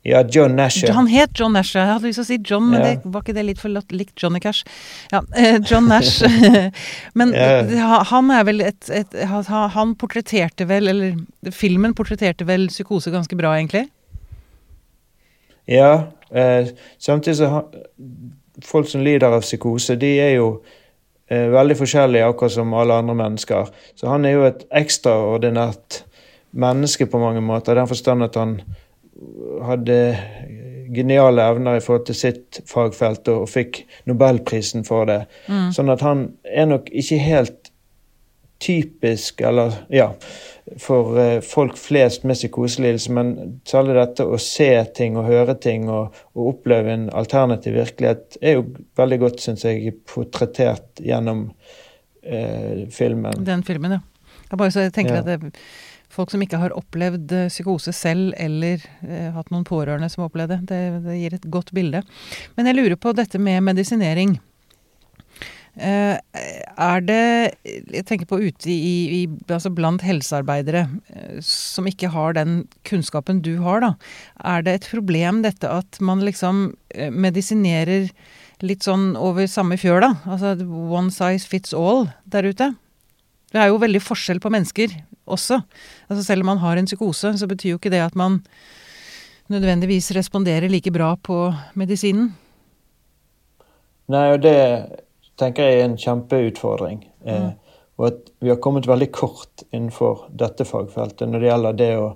Ja, 0.08 0.24
John 0.24 0.56
Nash. 0.56 0.84
ja. 0.84 0.94
Han 0.96 1.08
het 1.12 1.34
John 1.36 1.52
Nash. 1.54 1.76
Jeg 1.76 1.86
hadde 1.86 2.08
lyst 2.08 2.16
til 2.22 2.24
å 2.24 2.28
si 2.30 2.38
John, 2.50 2.70
men 2.72 2.80
Ja. 2.82 2.88
det 2.96 3.02
var 3.12 3.22
ikke 3.22 3.34
det 3.36 3.44
litt 3.46 3.60
for 3.60 3.70
likt 3.92 4.16
Johnny 4.24 4.40
Cash? 4.40 4.64
Ja, 5.12 5.20
eh, 5.36 5.60
John 5.60 5.88
Nash. 5.88 6.22
men 7.20 7.34
Ja. 7.34 8.04
han 8.04 8.32
er 8.32 8.44
vel 8.48 8.62
et, 8.62 8.90
et 8.90 9.14
Han 9.28 9.96
portretterte 9.96 10.66
vel, 10.68 10.88
eller 10.88 11.52
filmen 11.52 11.94
portretterte 11.94 12.46
vel 12.48 12.68
psykose 12.72 13.12
ganske 13.12 13.36
bra, 13.38 13.58
egentlig? 13.60 13.90
Ja, 15.68 16.08
eh, 16.32 16.68
samtidig 16.98 17.38
så 17.38 17.48
ha, 17.48 17.62
Folk 18.66 18.90
som 18.90 19.02
lider 19.06 19.28
av 19.32 19.42
psykose, 19.42 19.96
de 19.96 20.18
er 20.20 20.34
jo 20.36 20.62
eh, 21.32 21.46
veldig 21.54 21.78
forskjellige, 21.80 22.26
akkurat 22.28 22.52
som 22.52 22.74
alle 22.74 22.94
andre 22.94 23.16
mennesker. 23.16 23.70
Så 23.96 24.10
han 24.10 24.26
er 24.26 24.32
jo 24.34 24.44
et 24.44 24.66
ekstraordinært 24.76 26.02
menneske 26.52 27.06
på 27.08 27.20
mange 27.22 27.40
måter, 27.42 27.72
i 27.72 27.80
den 27.80 27.88
forstand 27.88 28.24
at 28.24 28.36
han 28.36 28.62
hadde 29.68 29.98
geniale 30.96 31.44
evner 31.52 31.78
i 31.78 31.84
forhold 31.86 32.08
til 32.10 32.18
sitt 32.18 32.62
fagfelt 32.70 33.28
og, 33.30 33.44
og 33.46 33.50
fikk 33.52 33.84
Nobelprisen 34.10 34.86
for 34.88 35.06
det. 35.10 35.20
Sånn 35.76 35.92
at 35.94 36.02
han 36.06 36.32
er 36.50 36.70
nok 36.72 36.90
ikke 36.90 37.20
helt 37.22 37.70
typisk, 38.60 39.40
eller 39.48 39.72
ja, 39.94 40.10
for 40.84 41.16
eh, 41.22 41.38
folk 41.46 41.78
flest 41.80 42.26
med 42.28 42.36
psykoselidelse, 42.36 43.14
men 43.16 43.30
særlig 43.68 43.96
dette 43.96 44.26
å 44.28 44.40
se 44.44 44.68
ting 44.98 45.16
og 45.16 45.30
høre 45.30 45.56
ting 45.64 45.88
og, 45.88 46.18
og 46.36 46.50
oppleve 46.56 46.92
en 46.92 47.06
alternativ 47.16 47.78
virkelighet 47.80 48.36
er 48.42 48.58
jo 48.58 48.66
veldig 49.00 49.20
godt, 49.24 49.40
syns 49.46 49.64
jeg, 49.64 49.94
portrettert 50.12 51.00
gjennom 51.00 51.46
eh, 52.24 52.84
filmen. 52.92 53.46
Den 53.48 53.64
filmen, 53.68 53.96
ja. 53.96 54.02
Jeg 54.50 54.60
bare 54.60 54.74
så 54.74 54.84
jeg 54.88 54.96
tenker 54.98 55.22
Ja. 55.22 55.24
at 55.24 55.30
det, 55.30 55.54
folk 56.20 56.34
som 56.34 56.44
ikke 56.44 56.60
har 56.62 56.76
opplevd 56.78 57.34
eh, 57.36 57.48
psykose 57.52 57.96
selv, 57.96 58.34
eller 58.38 58.84
eh, 59.08 59.32
hatt 59.36 59.50
noen 59.54 59.68
pårørende 59.68 60.12
som 60.12 60.26
har 60.26 60.34
opplevd 60.34 60.56
det. 60.58 60.60
det. 60.70 60.84
Det 61.08 61.18
gir 61.22 61.40
et 61.40 61.50
godt 61.52 61.74
bilde. 61.76 62.04
Men 62.58 62.70
jeg 62.70 62.80
lurer 62.80 63.00
på 63.00 63.16
dette 63.18 63.42
med 63.42 63.64
medisinering. 63.66 64.38
Eh, 65.80 66.18
er 66.18 67.04
det 67.06 67.56
Jeg 67.64 68.04
tenker 68.10 68.28
på 68.28 68.40
ute 68.42 68.72
i, 68.72 69.22
i, 69.22 69.28
altså 69.48 69.70
blant 69.72 70.02
helsearbeidere 70.04 70.88
eh, 71.14 71.38
som 71.46 71.88
ikke 71.88 72.10
har 72.12 72.36
den 72.36 72.66
kunnskapen 72.88 73.40
du 73.46 73.62
har, 73.64 73.84
da. 73.86 73.94
Er 74.44 74.66
det 74.66 74.74
et 74.74 74.90
problem 74.92 75.44
dette 75.46 75.70
at 75.70 76.02
man 76.04 76.26
liksom 76.26 76.74
eh, 76.96 77.14
medisinerer 77.14 78.10
litt 78.66 78.84
sånn 78.84 79.14
over 79.16 79.48
samme 79.48 79.78
fjøla? 79.80 80.16
Altså 80.28 80.58
one 80.68 81.14
size 81.16 81.48
fits 81.48 81.72
all 81.78 82.10
der 82.26 82.50
ute? 82.50 82.74
Det 83.54 83.62
er 83.62 83.72
jo 83.72 83.80
veldig 83.82 84.02
forskjell 84.04 84.42
på 84.44 84.52
mennesker 84.54 84.92
også. 85.30 85.62
Altså 86.10 86.24
selv 86.26 86.46
om 86.46 86.54
man 86.54 86.62
har 86.64 86.78
en 86.78 86.90
psykose, 86.90 87.34
så 87.38 87.48
betyr 87.48 87.76
jo 87.76 87.80
ikke 87.80 87.94
det 87.94 88.02
at 88.04 88.18
man 88.20 88.42
nødvendigvis 89.50 90.12
responderer 90.16 90.70
like 90.70 90.92
bra 90.92 91.16
på 91.16 91.54
medisinen. 91.80 92.32
Nei, 94.10 94.26
og 94.34 94.42
det 94.42 94.58
tenker 95.40 95.66
jeg 95.66 95.80
er 95.80 95.88
en 95.88 95.98
kjempeutfordring. 95.98 97.04
Eh, 97.26 97.44
mm. 97.44 97.80
og 97.98 98.08
at 98.08 98.34
vi 98.40 98.52
har 98.52 98.62
kommet 98.62 98.88
veldig 98.90 99.10
kort 99.14 99.64
innenfor 99.70 100.28
dette 100.40 100.66
fagfeltet 100.66 101.30
når 101.30 101.44
det 101.44 101.50
gjelder 101.50 101.80
det 101.80 101.90
å, 102.00 102.08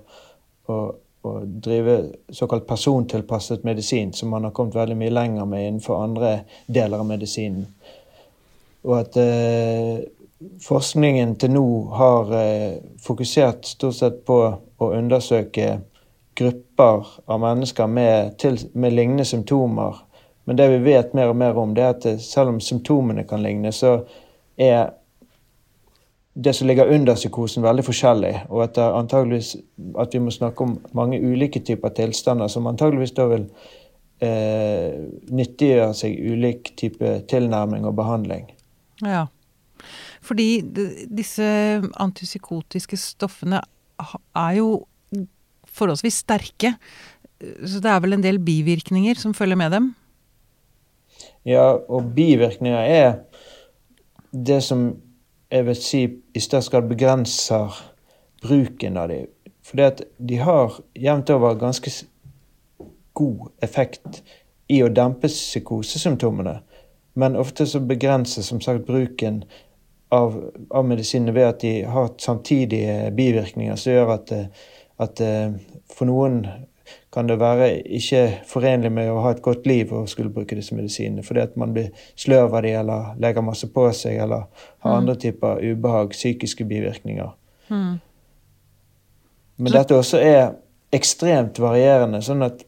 å, 0.70 0.78
å 1.24 1.34
drive 1.44 1.98
såkalt 2.34 2.66
persontilpasset 2.66 3.66
medisin, 3.66 4.12
som 4.12 4.32
man 4.34 4.48
har 4.48 4.54
kommet 4.56 4.78
veldig 4.78 4.98
mye 4.98 5.14
lenger 5.14 5.48
med 5.50 5.68
innenfor 5.68 6.02
andre 6.02 6.34
deler 6.66 7.02
av 7.02 7.08
medisinen. 7.10 7.68
Og 8.84 8.98
at 8.98 9.16
eh, 9.20 10.04
forskningen 10.62 11.36
til 11.40 11.54
nå 11.54 11.66
har 11.98 12.32
eh, 12.38 12.78
fokusert 13.02 13.66
stort 13.66 13.98
sett 13.98 14.24
på 14.26 14.38
å 14.54 14.90
undersøke 14.94 15.78
grupper 16.34 17.12
av 17.30 17.40
mennesker 17.40 17.86
med, 17.86 18.34
til, 18.42 18.58
med 18.74 18.96
lignende 18.96 19.26
symptomer 19.28 20.02
men 20.44 20.56
det 20.56 20.68
vi 20.68 20.78
vet 20.78 21.14
mer 21.14 21.32
og 21.32 21.36
mer 21.36 21.56
om, 21.56 21.72
det 21.74 21.82
er 21.82 21.94
at 21.94 22.20
selv 22.20 22.52
om 22.52 22.60
symptomene 22.60 23.24
kan 23.28 23.42
ligne, 23.42 23.72
så 23.72 23.96
er 24.60 24.92
det 26.34 26.52
som 26.52 26.68
ligger 26.68 26.90
under 26.92 27.14
psykosen, 27.14 27.62
veldig 27.64 27.84
forskjellig. 27.86 28.34
Og 28.50 28.64
at, 28.66 28.78
at 28.78 30.14
vi 30.14 30.20
må 30.20 30.34
snakke 30.34 30.66
om 30.66 30.76
mange 30.92 31.20
ulike 31.22 31.62
typer 31.64 31.94
tilstander 31.96 32.50
som 32.52 32.66
antageligvis 32.66 33.14
da 33.16 33.28
vil 33.30 33.46
eh, 34.20 34.98
nyttiggjøre 35.30 35.94
seg 35.96 36.18
ulik 36.34 36.74
type 36.76 37.14
tilnærming 37.30 37.86
og 37.88 37.96
behandling. 37.96 38.50
Ja. 39.04 39.26
Fordi 40.24 40.48
disse 41.12 41.46
antipsykotiske 42.00 42.96
stoffene 43.00 43.60
er 44.00 44.52
jo 44.58 44.68
forholdsvis 45.68 46.22
sterke. 46.24 46.74
Så 47.40 47.82
det 47.82 47.90
er 47.90 48.00
vel 48.00 48.16
en 48.16 48.24
del 48.24 48.40
bivirkninger 48.40 49.18
som 49.20 49.34
følger 49.36 49.58
med 49.60 49.74
dem? 49.74 49.90
Ja, 51.44 51.76
og 51.88 52.14
bivirkninger 52.16 52.78
er 52.78 53.12
det 54.32 54.62
som 54.64 54.94
jeg 55.50 55.66
vil 55.66 55.76
si 55.78 56.00
i 56.34 56.40
størst 56.42 56.72
grad 56.72 56.88
begrenser 56.88 57.74
bruken 58.42 58.96
av 58.96 59.12
dem. 59.12 59.28
Fordi 59.64 60.04
de 60.28 60.38
har 60.40 60.80
jevnt 60.96 61.30
over 61.30 61.54
ganske 61.60 61.90
god 63.14 63.52
effekt 63.62 64.22
i 64.68 64.80
å 64.82 64.90
dempe 64.92 65.28
psykosesymptomene. 65.30 66.58
Men 67.14 67.38
ofte 67.38 67.66
så 67.66 67.80
begrenses 67.80 68.48
som 68.50 68.60
sagt 68.60 68.86
bruken 68.88 69.44
av, 70.14 70.36
av 70.70 70.86
medisinene 70.86 71.34
ved 71.34 71.48
at 71.48 71.64
de 71.64 71.74
har 71.90 72.12
samtidige 72.22 73.10
bivirkninger 73.16 73.76
som 73.80 73.92
gjør 73.92 74.14
at, 74.14 74.32
at 75.02 75.22
eh, 75.24 75.58
for 75.94 76.10
noen 76.10 76.42
kan 77.14 77.28
det 77.28 77.36
være 77.38 77.68
ikke 77.96 78.22
forenlig 78.50 78.90
med 78.92 79.10
å 79.10 79.20
ha 79.22 79.30
et 79.34 79.42
godt 79.42 79.66
liv 79.70 79.92
å 79.94 80.02
skulle 80.10 80.32
bruke 80.34 80.56
disse 80.58 80.74
medisinene. 80.74 81.22
Fordi 81.22 81.44
at 81.44 81.54
man 81.60 81.72
blir 81.76 81.92
sløv 82.18 82.56
av 82.56 82.64
dem, 82.66 82.80
eller 82.80 83.14
legger 83.22 83.46
masse 83.46 83.68
på 83.70 83.86
seg, 83.94 84.18
eller 84.24 84.48
har 84.82 84.90
mm. 84.90 84.96
andre 84.96 85.14
typer 85.22 85.62
ubehag, 85.62 86.10
psykiske 86.16 86.66
bivirkninger. 86.66 87.30
Mm. 87.70 87.94
Men 89.56 89.76
dette 89.78 89.96
også 89.96 90.18
er 90.18 90.56
ekstremt 90.94 91.60
varierende. 91.62 92.22
sånn 92.22 92.42
at 92.42 92.66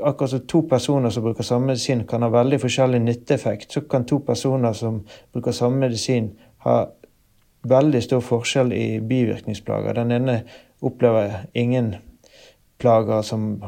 akkurat 0.00 0.30
som 0.30 0.42
to 0.50 0.62
personer 0.68 1.10
som 1.10 1.22
bruker 1.22 1.46
samme 1.46 1.72
medisin, 1.72 2.04
kan 2.06 2.22
ha 2.22 2.28
veldig 2.32 2.60
forskjellig 2.62 3.00
nytteeffekt, 3.04 3.72
så 3.72 3.80
kan 3.80 4.06
to 4.08 4.18
personer 4.24 4.72
som 4.72 5.02
bruker 5.32 5.52
samme 5.52 5.86
medisin, 5.86 6.32
ha 6.64 6.84
veldig 7.68 8.02
stor 8.02 8.20
forskjell 8.24 8.72
i 8.72 8.86
bivirkningsplager. 9.00 9.96
Den 9.96 10.12
ene 10.12 10.38
opplever 10.84 11.46
ingen 11.52 11.94
plager 12.78 13.22
som 13.22 13.64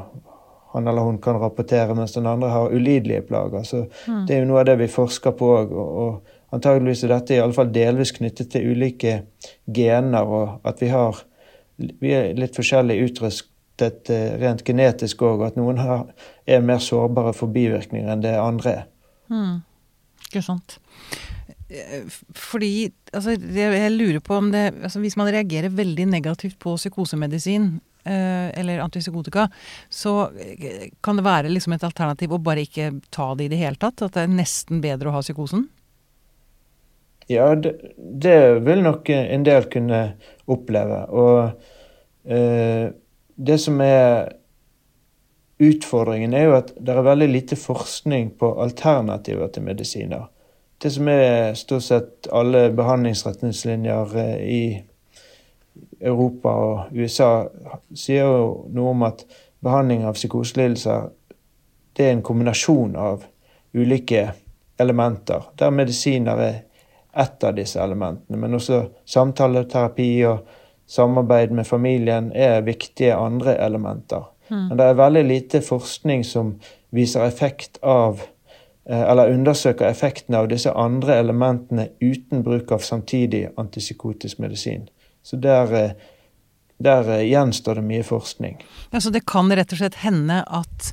han 0.72 0.88
eller 0.88 1.06
hun 1.06 1.18
kan 1.22 1.38
rapportere, 1.40 1.94
mens 1.94 2.12
den 2.12 2.26
andre 2.26 2.48
har 2.52 2.72
ulidelige 2.72 3.22
plager. 3.22 3.62
Så 3.62 3.86
mm. 4.06 4.26
det 4.26 4.34
er 4.34 4.42
jo 4.42 4.48
noe 4.50 4.60
av 4.60 4.66
det 4.68 4.76
vi 4.82 4.90
forsker 4.92 5.32
på 5.38 5.52
òg. 5.60 5.72
Og, 5.72 6.00
og, 6.02 6.32
antageligvis 6.56 7.02
er 7.04 7.10
dette 7.10 7.34
i 7.34 7.40
alle 7.42 7.56
fall 7.56 7.72
delvis 7.74 8.12
knyttet 8.16 8.52
til 8.52 8.68
ulike 8.70 9.16
gener, 9.72 10.28
og 10.28 10.68
at 10.68 10.82
vi 10.82 10.92
har 10.92 11.24
vi 11.76 12.12
er 12.16 12.36
litt 12.38 12.56
forskjellig 12.56 12.96
utrustet 13.04 13.52
eh, 13.84 14.36
rent 14.40 14.64
genetisk 14.66 15.22
òg, 15.26 15.46
at 15.48 15.56
noen 15.58 15.80
har, 15.82 16.06
er 16.46 16.64
mer 16.64 16.82
sårbare 16.82 17.34
for 17.36 17.52
bivirkninger 17.52 18.12
enn 18.12 18.24
det 18.24 18.36
andre 18.40 18.76
er. 18.82 18.86
Mm. 19.32 19.58
Ikke 20.28 20.44
sant. 20.44 20.78
Fordi 22.38 22.88
altså, 23.10 23.34
jeg 23.34 23.90
lurer 23.90 24.20
på 24.22 24.36
om 24.38 24.52
det 24.52 24.68
altså, 24.86 25.00
Hvis 25.02 25.16
man 25.18 25.26
reagerer 25.34 25.72
veldig 25.74 26.04
negativt 26.12 26.60
på 26.62 26.76
psykosemedisin, 26.78 27.72
Eh, 28.06 28.60
eller 28.60 28.78
antipsykotika, 28.78 29.48
så 29.88 30.30
eh, 30.30 30.88
kan 31.00 31.16
det 31.16 31.24
være 31.26 31.50
liksom 31.50 31.72
et 31.74 31.84
alternativ 31.84 32.36
å 32.36 32.38
bare 32.38 32.62
ikke 32.62 32.92
ta 33.10 33.32
det 33.34 33.48
i 33.48 33.50
det 33.50 33.58
hele 33.58 33.80
tatt? 33.82 33.98
At 34.04 34.14
det 34.14 34.22
er 34.22 34.30
nesten 34.30 34.78
bedre 34.84 35.10
å 35.10 35.16
ha 35.16 35.22
psykosen? 35.24 35.64
Ja, 37.26 37.48
det, 37.58 37.72
det 37.98 38.36
vil 38.62 38.84
nok 38.86 39.10
en 39.10 39.46
del 39.48 39.66
kunne 39.72 40.00
oppleve. 40.46 41.00
Og 41.10 42.30
eh, 42.30 42.94
det 43.36 43.58
som 43.58 43.80
er 43.80 44.32
utfordringen, 45.58 46.34
er 46.34 46.48
jo 46.48 46.56
at 46.58 46.72
det 46.76 46.92
er 46.92 47.06
veldig 47.06 47.28
lite 47.30 47.56
forskning 47.56 48.32
på 48.40 48.50
alternativer 48.62 49.48
til 49.52 49.64
medisiner. 49.68 50.26
Det 50.82 50.90
som 50.92 51.08
er 51.08 51.54
stort 51.56 51.86
sett 51.86 52.28
alle 52.32 52.68
behandlingsretningslinjer 52.76 54.16
eh, 54.20 54.36
i 54.44 54.62
Europa 56.00 56.52
og 56.52 56.96
USA 56.96 57.46
sier 57.96 58.26
jo 58.28 58.50
noe 58.72 58.92
om 58.92 59.06
at 59.08 59.24
behandling 59.64 60.04
av 60.04 60.18
psykoselidelser 60.18 61.08
det 61.96 62.04
er 62.04 62.12
en 62.12 62.24
kombinasjon 62.24 62.96
av 63.00 63.24
ulike 63.72 64.26
elementer, 64.80 65.48
der 65.56 65.72
medisiner 65.72 66.40
er 66.44 66.58
ett 67.16 67.44
av 67.44 67.54
disse 67.56 67.80
elementene. 67.80 68.36
Men 68.36 68.58
også 68.58 68.82
samtaleterapi 69.08 70.10
og 70.28 70.42
samarbeid 70.86 71.50
med 71.50 71.66
familien 71.66 72.32
er 72.32 72.62
viktige 72.66 73.16
andre 73.16 73.56
elementer. 73.56 74.24
Mm. 74.48 74.68
Men 74.68 74.78
det 74.78 74.84
er 74.84 74.98
veldig 75.00 75.24
lite 75.26 75.60
forskning 75.64 76.24
som 76.24 76.54
viser 76.94 77.26
effekt 77.26 77.80
av 77.82 78.20
eh, 78.88 79.02
eller 79.02 79.32
undersøker 79.34 79.88
effekten 79.88 80.34
av 80.38 80.48
disse 80.48 80.72
andre 80.72 81.18
elementene 81.22 81.88
uten 82.00 82.44
bruk 82.46 82.72
av 82.72 82.84
samtidig 82.86 83.48
antipsykotisk 83.56 84.38
medisin. 84.38 84.86
Så 85.26 85.36
der, 85.36 85.74
eh, 85.74 85.90
der 86.78 87.10
eh, 87.10 87.26
gjenstår 87.26 87.80
det 87.80 87.86
mye 87.88 88.06
forskning. 88.06 88.62
Ja, 88.90 89.00
Så 89.00 89.10
det 89.10 89.26
kan 89.26 89.50
rett 89.52 89.72
og 89.72 89.82
slett 89.82 89.98
hende 90.06 90.44
at 90.46 90.92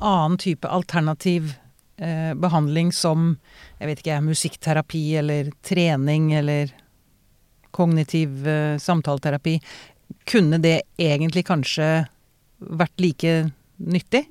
annen 0.00 0.38
type 0.38 0.68
alternativ 0.68 1.54
eh, 1.96 2.34
behandling 2.36 2.92
som 2.92 3.38
jeg 3.80 3.88
vet 3.88 4.02
ikke, 4.02 4.20
musikkterapi 4.20 5.04
eller 5.16 5.50
trening 5.64 6.32
eller 6.36 6.72
kognitiv 7.70 8.46
eh, 8.48 8.78
samtaleterapi, 8.78 9.58
kunne 10.30 10.58
det 10.62 10.80
egentlig 10.98 11.44
kanskje 11.48 11.88
vært 12.58 13.00
like 13.00 13.34
nyttig 13.80 14.24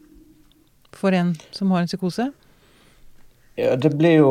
for 0.96 1.16
en 1.16 1.34
som 1.52 1.72
har 1.72 1.84
en 1.84 1.90
psykose? 1.90 2.30
Ja, 3.60 3.76
det 3.76 3.92
blir 3.98 4.16
jo 4.18 4.30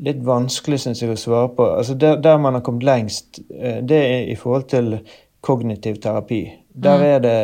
litt 0.00 0.20
vanskelig 0.24 0.80
synes 0.84 1.02
jeg, 1.02 1.12
å 1.12 1.18
svare 1.18 1.50
på. 1.56 1.66
Altså 1.76 1.96
der, 1.98 2.20
der, 2.22 2.38
man 2.40 2.56
har 2.56 2.64
kommet 2.64 2.86
lengst, 2.86 3.42
eh, 3.52 3.80
det 3.82 3.98
er 3.98 4.30
i 4.32 4.36
forhold 4.38 4.68
til 4.72 5.00
kognitiv 5.44 6.00
terapi. 6.02 6.44
Der 6.72 7.00
mm. 7.00 7.06
er 7.08 7.24
det 7.24 7.40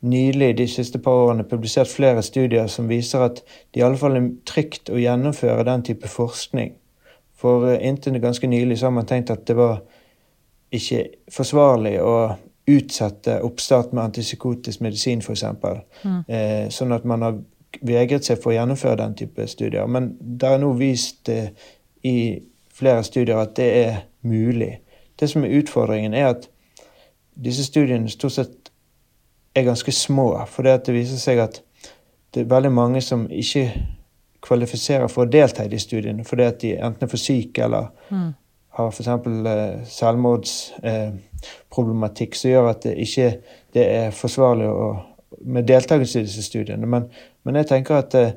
nylig 0.00 0.52
de 0.58 0.66
siste 0.70 1.00
par 1.02 1.24
årene 1.24 1.46
publisert 1.48 1.90
flere 1.90 2.22
studier 2.22 2.68
som 2.70 2.90
viser 2.90 3.24
at 3.24 3.40
det 3.74 3.80
i 3.80 3.86
alle 3.86 3.98
fall 3.98 4.18
er 4.18 4.28
trygt 4.46 4.92
å 4.92 5.00
gjennomføre 5.00 5.66
den 5.66 5.82
type 5.88 6.10
forskning. 6.10 6.74
For 7.38 7.70
eh, 7.70 7.80
inntil 7.88 8.20
ganske 8.22 8.50
nylig 8.50 8.78
så 8.78 8.90
har 8.90 8.98
man 8.98 9.08
tenkt 9.08 9.34
at 9.34 9.46
det 9.48 9.58
var 9.58 9.80
ikke 10.74 11.04
forsvarlig 11.32 11.96
å 12.02 12.14
utsette 12.68 13.38
oppstart 13.44 13.94
med 13.96 14.04
antipsykotisk 14.04 14.82
medisin, 14.84 15.22
f.eks. 15.24 15.44
Mm. 16.04 16.18
Eh, 16.28 16.66
sånn 16.74 16.92
at 16.92 17.06
man 17.08 17.24
har 17.24 17.38
vegret 17.84 18.26
seg 18.26 18.40
for 18.42 18.52
å 18.52 18.58
gjennomføre 18.58 19.00
den 19.00 19.16
type 19.16 19.46
studier. 19.48 19.88
Men 19.88 20.12
det 20.20 20.52
er 20.52 20.60
nå 20.60 20.74
vist 20.76 21.30
eh, 21.32 21.50
i 22.04 22.18
flere 22.78 23.04
studier 23.06 23.40
at 23.40 23.56
det 23.56 23.68
er 23.84 24.00
mulig. 24.28 24.74
Det 25.18 25.30
som 25.30 25.44
er 25.44 25.56
utfordringen, 25.58 26.14
er 26.14 26.34
at 26.34 26.48
disse 27.38 27.64
studiene 27.64 28.10
stort 28.12 28.36
sett 28.36 28.72
er 29.56 29.66
ganske 29.66 29.92
små. 29.92 30.30
For 30.50 30.66
det, 30.66 30.82
det 30.86 30.96
viser 30.96 31.20
seg 31.22 31.40
at 31.42 31.62
det 32.34 32.44
er 32.44 32.52
veldig 32.52 32.72
mange 32.74 33.00
som 33.02 33.24
ikke 33.30 33.70
kvalifiserer 34.44 35.08
for 35.10 35.24
å 35.24 35.30
delta 35.30 35.64
i 35.64 35.70
de 35.72 35.80
studiene 35.82 36.24
fordi 36.26 36.44
at 36.46 36.60
de 36.62 36.76
enten 36.76 37.06
er 37.06 37.10
for 37.10 37.20
syke 37.20 37.64
eller 37.64 37.88
mm. 38.12 38.28
Har 38.78 38.92
f.eks. 38.92 39.08
Eh, 39.08 39.82
selvmordsproblematikk 39.90 42.34
eh, 42.34 42.38
som 42.38 42.50
gjør 42.52 42.70
at 42.70 42.82
det 42.86 42.94
ikke 43.02 43.28
det 43.74 43.84
er 43.84 44.10
forsvarlig 44.14 44.68
å, 44.70 45.02
med 45.50 45.66
deltakelse 45.68 46.20
i 46.20 46.26
disse 46.28 46.42
studiene. 46.46 46.86
Men, 46.86 47.02
men 47.44 47.56
jeg 47.60 47.68
tenker 47.72 47.94
at 47.98 48.12
eh, 48.18 48.36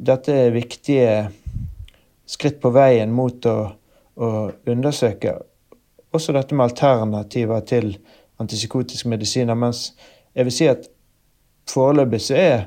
dette 0.00 0.32
er 0.46 0.50
viktige 0.54 1.12
skritt 2.30 2.58
på 2.62 2.70
veien 2.72 3.12
mot 3.12 3.46
å, 3.50 3.72
å 4.14 4.50
undersøke 4.70 5.32
også 6.14 6.32
dette 6.34 6.54
med 6.54 6.64
alternativer 6.70 7.60
til 7.66 7.98
antipsykotiske 8.42 9.08
medisiner. 9.10 9.54
Mens 9.58 9.94
jeg 10.34 10.44
vil 10.46 10.54
si 10.54 10.66
at 10.70 10.82
foreløpig 11.70 12.20
så 12.24 12.34
er 12.38 12.58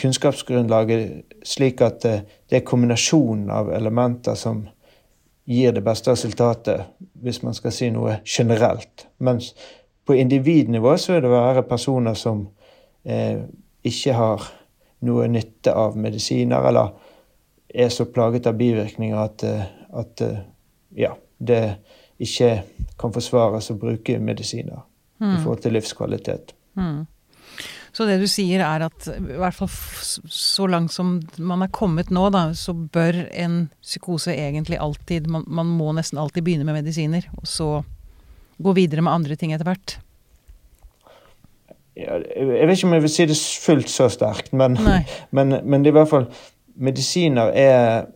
kunnskapsgrunnlaget 0.00 1.02
slik 1.46 1.80
at 1.84 2.02
det 2.02 2.56
er 2.58 2.66
kombinasjonen 2.66 3.50
av 3.54 3.70
elementer 3.74 4.34
som 4.38 4.64
gir 5.44 5.72
det 5.72 5.82
beste 5.84 6.12
resultatet, 6.12 6.86
hvis 7.20 7.42
man 7.42 7.54
skal 7.56 7.72
si 7.74 7.90
noe 7.92 8.18
generelt. 8.24 9.06
Mens 9.18 9.52
på 10.04 10.16
individnivå 10.16 10.96
så 11.00 11.16
er 11.16 11.24
det 11.24 11.32
være 11.32 11.64
personer 11.68 12.16
som 12.18 12.46
eh, 13.04 13.44
ikke 13.84 14.16
har 14.16 14.46
noe 15.04 15.28
nytte 15.28 15.72
av 15.76 15.98
medisiner, 16.00 16.68
eller 16.68 16.94
er 17.74 17.90
så 17.92 18.06
plaget 18.08 18.46
av 18.46 18.56
bivirkninger 18.56 19.20
at, 19.20 19.44
eh, 19.44 19.64
at 19.92 20.24
eh, 20.24 20.42
ja, 20.96 21.12
det 21.38 21.62
ikke 22.22 22.50
kan 23.00 23.12
forsvares 23.12 23.72
å 23.72 23.78
bruke 23.80 24.18
medisiner 24.22 24.84
mm. 25.20 25.32
i 25.34 25.40
forhold 25.42 25.64
til 25.64 25.76
livskvalitet. 25.76 26.54
Mm. 26.78 27.04
Så 27.94 28.06
det 28.08 28.16
du 28.18 28.26
sier 28.26 28.62
er 28.66 28.82
at 28.88 29.06
i 29.06 29.36
hvert 29.38 29.54
fall 29.54 29.70
så 29.70 30.66
langt 30.66 30.90
som 30.92 31.20
man 31.38 31.62
er 31.62 31.70
kommet 31.74 32.10
nå, 32.10 32.26
da, 32.34 32.48
så 32.58 32.74
bør 32.74 33.20
en 33.30 33.68
psykose 33.84 34.34
egentlig 34.34 34.80
alltid 34.82 35.28
man, 35.30 35.44
man, 35.46 35.70
må 35.78 35.92
nesten 35.94 36.18
alltid 36.18 36.42
begynne 36.42 36.66
med 36.66 36.80
medisiner, 36.80 37.28
og 37.38 37.46
så 37.46 37.68
gå 38.58 38.74
videre 38.74 39.04
med 39.04 39.14
andre 39.14 39.38
ting 39.38 39.54
etter 39.54 39.70
hvert. 39.70 39.96
Jeg 41.94 42.48
vet 42.50 42.74
ikke 42.74 42.88
om 42.88 42.98
jeg 42.98 43.06
vil 43.06 43.14
si 43.14 43.28
det 43.30 43.38
fullt 43.62 43.90
så 43.92 44.10
sterkt, 44.10 44.50
men, 44.50 44.74
men, 45.36 45.60
men 45.62 45.84
det 45.84 45.92
er 45.92 45.94
i 45.94 46.00
hvert 46.00 46.10
fall 46.10 46.28
Medisiner 46.74 47.54
er 47.54 48.08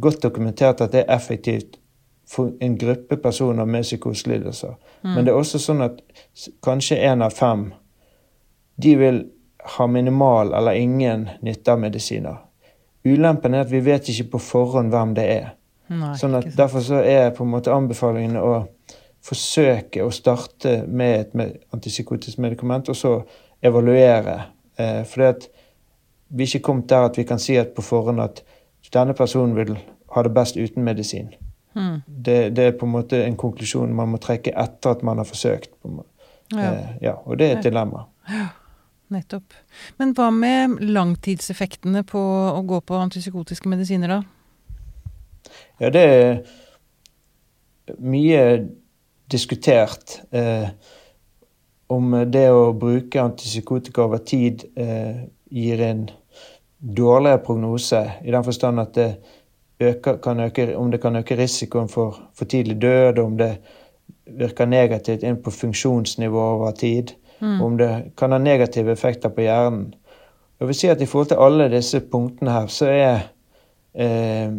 godt 0.00 0.22
dokumentert 0.24 0.80
at 0.80 0.94
det 0.94 1.02
er 1.02 1.12
effektivt 1.12 1.76
for 2.24 2.54
en 2.64 2.78
gruppe 2.80 3.18
personer 3.20 3.68
med 3.68 3.84
psykoselidelser. 3.84 4.72
Mm. 5.02 5.10
Men 5.10 5.26
det 5.26 5.34
er 5.34 5.36
også 5.36 5.60
sånn 5.60 5.84
at 5.84 6.00
kanskje 6.64 6.96
én 6.96 7.20
av 7.20 7.36
fem 7.36 7.68
de 8.76 8.96
vil 9.00 9.22
ha 9.76 9.86
minimal 9.86 10.52
eller 10.54 10.72
ingen 10.72 11.28
nytte 11.40 11.72
av 11.72 11.80
medisiner. 11.80 12.36
Ulempen 13.04 13.54
er 13.54 13.64
at 13.66 13.70
vi 13.70 13.80
vet 13.80 14.08
ikke 14.10 14.32
på 14.34 14.42
forhånd 14.42 14.90
hvem 14.94 15.14
det 15.16 15.26
er. 15.30 15.52
Nei, 15.86 16.14
sånn 16.18 16.34
at 16.38 16.48
Derfor 16.58 16.82
så 16.82 17.00
er 17.06 17.30
på 17.34 17.44
en 17.46 17.52
måte 17.52 17.74
anbefalingen 17.74 18.38
å 18.40 18.66
forsøke 19.26 20.02
å 20.02 20.12
starte 20.14 20.80
med 20.86 21.20
et 21.20 21.60
antipsykotisk 21.74 22.40
medikament, 22.42 22.90
og 22.90 22.98
så 22.98 23.12
evaluere. 23.62 24.36
Eh, 24.78 25.02
fordi 25.06 25.28
at 25.28 25.48
vi 26.28 26.44
er 26.44 26.50
ikke 26.50 26.66
kommet 26.68 26.90
der 26.90 27.08
at 27.08 27.18
vi 27.18 27.24
kan 27.26 27.42
si 27.42 27.56
at 27.58 27.74
på 27.74 27.84
forhånd 27.86 28.22
at 28.22 28.42
denne 28.94 29.14
personen 29.18 29.54
vil 29.56 29.76
ha 30.14 30.22
det 30.22 30.34
best 30.34 30.58
uten 30.58 30.84
medisin. 30.86 31.32
Mm. 31.76 32.02
Det, 32.06 32.38
det, 32.56 32.64
er 32.64 32.76
på 32.78 32.86
en 32.86 32.94
måte 32.94 33.22
en 33.24 33.36
konklusjon 33.38 33.94
man 33.94 34.14
må 34.14 34.20
trekke 34.22 34.54
etter 34.56 34.96
at 34.96 35.02
man 35.06 35.18
har 35.22 35.28
forsøkt. 35.28 35.74
Ja. 36.52 36.70
Eh, 36.70 36.94
ja 37.02 37.16
og 37.24 37.38
det 37.38 37.50
er 37.50 37.58
et 37.58 37.66
dilemma. 37.66 38.06
Ja. 38.30 38.46
Nettopp. 39.14 39.54
Men 40.00 40.12
hva 40.18 40.30
med 40.34 40.80
langtidseffektene 40.82 42.02
på 42.06 42.20
å 42.50 42.62
gå 42.66 42.80
på 42.82 42.98
antipsykotiske 42.98 43.70
medisiner, 43.70 44.16
da? 44.16 44.22
Ja, 45.78 45.90
det 45.94 46.02
er 46.02 46.42
mye 48.02 48.42
diskutert 49.30 50.20
eh, 50.34 50.68
om 51.86 52.16
det 52.32 52.48
å 52.50 52.72
bruke 52.74 53.22
antipsykotika 53.22 54.06
over 54.08 54.22
tid 54.26 54.66
eh, 54.74 55.26
gir 55.50 55.82
en 55.86 56.06
dårligere 56.78 57.42
prognose, 57.46 58.02
i 58.26 58.34
den 58.34 58.44
forstand 58.44 58.82
at 58.82 58.94
det 58.98 59.10
øker, 59.80 60.18
kan 60.22 60.40
øke, 60.40 60.68
om 60.76 60.90
det 60.90 61.00
kan 61.00 61.16
øke 61.16 61.36
risikoen 61.38 61.88
for 61.88 62.18
for 62.34 62.44
tidlig 62.44 62.80
død, 62.82 63.18
om 63.18 63.38
det 63.38 63.56
virker 64.26 64.66
negativt 64.66 65.22
inn 65.22 65.38
på 65.42 65.50
funksjonsnivå 65.50 66.40
over 66.56 66.70
tid. 66.70 67.14
Mm. 67.40 67.62
Om 67.62 67.76
det 67.76 67.90
kan 68.16 68.32
ha 68.32 68.38
negative 68.38 68.92
effekter 68.92 69.32
på 69.32 69.44
hjernen. 69.44 69.94
Jeg 70.58 70.68
vil 70.70 70.78
si 70.78 70.88
at 70.88 71.02
I 71.02 71.08
forhold 71.08 71.28
til 71.32 71.42
alle 71.44 71.68
disse 71.72 72.00
punktene 72.00 72.52
her, 72.54 72.70
så 72.72 72.88
er 72.88 73.26
eh, 73.92 74.54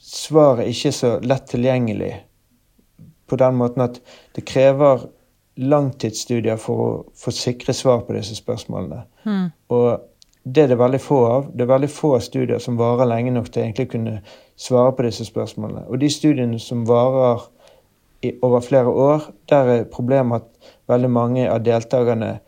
svaret 0.00 0.68
ikke 0.68 0.92
så 0.92 1.14
lett 1.24 1.48
tilgjengelig. 1.48 2.12
På 3.26 3.38
den 3.40 3.56
måten 3.56 3.86
at 3.86 4.00
det 4.36 4.44
krever 4.44 5.06
langtidsstudier 5.60 6.60
for 6.60 6.84
å 6.84 6.92
få 7.16 7.32
sikre 7.34 7.74
svar 7.76 8.04
på 8.06 8.16
disse 8.16 8.36
spørsmålene. 8.36 9.02
Mm. 9.24 9.48
Og 9.72 9.88
det 10.42 10.64
er 10.64 10.72
det 10.72 10.78
veldig 10.80 11.00
få 11.00 11.18
av. 11.26 11.48
Det 11.54 11.64
er 11.64 11.72
veldig 11.72 11.90
få 11.92 12.14
studier 12.20 12.60
som 12.62 12.78
varer 12.80 13.08
lenge 13.08 13.32
nok 13.34 13.50
til 13.50 13.62
å 13.62 13.64
egentlig 13.66 13.90
kunne 13.92 14.20
svare 14.60 14.94
på 14.96 15.04
disse 15.04 15.26
spørsmålene. 15.28 15.86
Og 15.88 16.00
de 16.00 16.10
studiene 16.12 16.60
som 16.62 16.86
varer 16.88 17.44
over 18.42 18.60
flere 18.60 18.88
år, 18.88 19.30
der 19.48 19.74
er 19.74 19.84
problemet 19.88 20.42
at 20.42 20.72
veldig 20.90 21.10
mange 21.10 21.46
av 21.50 21.62
deltakerne 21.64 22.38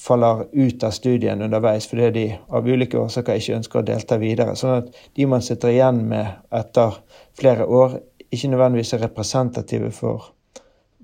faller 0.00 0.46
ut 0.52 0.84
av 0.84 0.94
studien 0.96 1.42
underveis 1.44 1.86
fordi 1.90 2.08
de 2.14 2.24
av 2.56 2.68
ulike 2.68 2.98
årsaker 3.00 3.40
ikke 3.40 3.58
ønsker 3.58 3.80
å 3.80 3.86
delta 3.90 4.16
videre. 4.20 4.56
Sånn 4.56 4.78
at 4.78 5.02
de 5.16 5.26
man 5.28 5.44
sitter 5.44 5.74
igjen 5.74 6.04
med 6.08 6.30
etter 6.56 6.96
flere 7.38 7.66
år, 7.68 7.98
ikke 8.30 8.52
nødvendigvis 8.52 8.94
er 8.96 9.04
representative 9.04 9.90
for, 9.94 10.30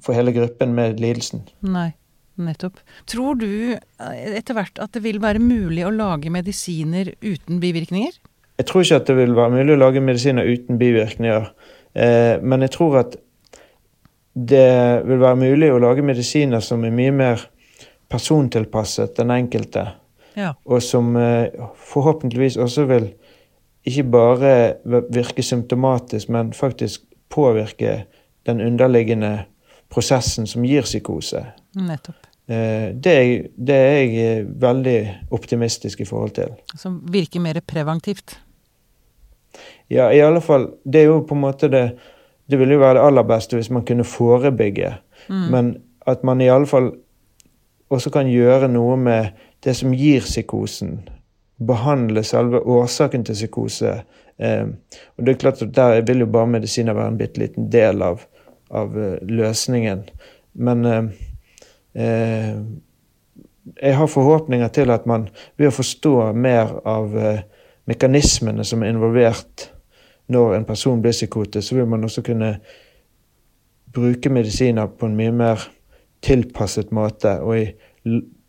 for 0.03 0.17
hele 0.17 0.33
gruppen 0.33 0.73
med 0.77 1.03
lidelsen. 1.03 1.45
Nei, 1.67 1.91
nettopp. 2.41 2.81
Tror 3.11 3.37
du 3.43 3.51
eh, 3.75 4.17
etter 4.39 4.57
hvert 4.57 4.81
at 4.83 4.97
det 4.97 5.05
vil 5.05 5.21
være 5.21 5.43
mulig 5.43 5.85
å 5.85 5.93
lage 5.93 6.33
medisiner 6.33 7.13
uten 7.21 7.61
bivirkninger? 7.61 8.17
Jeg 8.57 8.71
tror 8.71 8.87
ikke 8.87 9.03
at 9.03 9.11
det 9.11 9.19
vil 9.19 9.37
være 9.37 9.59
mulig 9.59 9.75
å 9.75 9.83
lage 9.83 10.01
medisiner 10.01 10.49
uten 10.49 10.81
bivirkninger. 10.81 11.51
Eh, 11.93 12.35
men 12.41 12.65
jeg 12.65 12.73
tror 12.79 13.01
at 13.03 13.21
det 14.37 15.03
vil 15.09 15.21
være 15.21 15.37
mulig 15.41 15.71
å 15.73 15.81
lage 15.81 16.05
medisiner 16.05 16.61
som 16.61 16.85
er 16.85 16.93
mye 16.93 17.13
mer 17.17 17.45
persontilpasset 18.13 19.17
den 19.17 19.33
enkelte. 19.33 19.87
Ja. 20.37 20.53
Og 20.69 20.83
som 20.85 21.15
eh, 21.17 21.49
forhåpentligvis 21.89 22.59
også 22.61 22.85
vil 22.91 23.09
ikke 23.87 24.05
bare 24.13 24.53
virke 24.85 25.43
symptomatisk, 25.43 26.29
men 26.29 26.53
faktisk 26.53 27.07
påvirke 27.33 28.03
den 28.47 28.61
underliggende 28.61 29.47
prosessen 29.89 30.47
som 30.47 30.65
gir 30.69 30.85
psykose. 30.85 31.41
Nettopp. 31.81 32.27
Eh, 32.47 32.93
det 32.93 33.15
er, 33.15 33.47
det 33.57 33.77
er 33.77 33.97
jeg 33.97 34.27
eh, 34.27 34.51
veldig 34.63 34.99
optimistisk 35.35 36.05
i 36.05 36.09
forhold 36.09 36.37
til. 36.37 36.53
Som 36.77 37.01
virker 37.13 37.41
mer 37.41 37.63
preventivt? 37.65 38.37
Ja, 39.89 40.11
i 40.13 40.21
alle 40.21 40.45
fall. 40.45 40.69
Det 40.85 41.01
er 41.01 41.09
jo 41.09 41.23
på 41.27 41.35
en 41.35 41.43
måte 41.47 41.73
det 41.73 41.87
det 42.51 42.59
ville 42.61 42.77
jo 42.77 42.83
være 42.83 42.99
det 42.99 43.07
aller 43.07 43.27
beste 43.27 43.59
hvis 43.59 43.71
man 43.71 43.85
kunne 43.87 44.05
forebygge. 44.05 44.95
Mm. 45.29 45.47
Men 45.51 45.75
at 46.07 46.25
man 46.25 46.41
i 46.41 46.49
alle 46.49 46.67
fall 46.67 46.93
også 47.91 48.11
kan 48.11 48.31
gjøre 48.31 48.69
noe 48.71 48.97
med 48.97 49.35
det 49.65 49.77
som 49.77 49.95
gir 49.95 50.21
psykosen. 50.21 51.01
Behandle 51.67 52.23
selve 52.27 52.61
årsaken 52.61 53.25
til 53.25 53.35
psykose. 53.35 53.99
Eh, 54.39 54.67
og 55.17 55.27
det 55.27 55.33
er 55.33 55.41
klart 55.41 55.63
at 55.63 55.77
Der 55.77 56.01
vil 56.01 56.19
jo 56.19 56.27
bare 56.27 56.47
medisiner 56.47 56.95
være 56.95 57.09
en 57.09 57.19
bitte 57.19 57.41
liten 57.41 57.71
del 57.73 58.03
av, 58.03 58.21
av 58.71 58.97
uh, 58.97 59.17
løsningen. 59.23 60.05
Men 60.57 60.85
eh, 60.85 61.05
eh, 61.95 62.57
jeg 63.83 63.97
har 63.97 64.07
forhåpninger 64.07 64.69
til 64.69 64.91
at 64.95 65.07
man 65.07 65.29
ved 65.59 65.71
å 65.71 65.77
forstå 65.77 66.15
mer 66.39 66.79
av 66.87 67.17
eh, 67.19 67.43
mekanismene 67.91 68.65
som 68.67 68.83
er 68.83 68.95
involvert 68.95 69.69
når 70.33 70.57
en 70.57 70.67
person 70.69 71.03
blir 71.03 71.15
psykotisk, 71.15 71.69
så 71.69 71.79
vil 71.79 71.89
man 71.91 72.05
også 72.05 72.23
kunne 72.27 72.57
bruke 73.95 74.31
medisiner 74.33 74.87
på 74.87 75.09
en 75.09 75.17
mye 75.17 75.33
mer 75.33 75.69
tilpasset 76.25 76.91
måte 76.95 77.39
og 77.41 77.59
i 77.59 77.67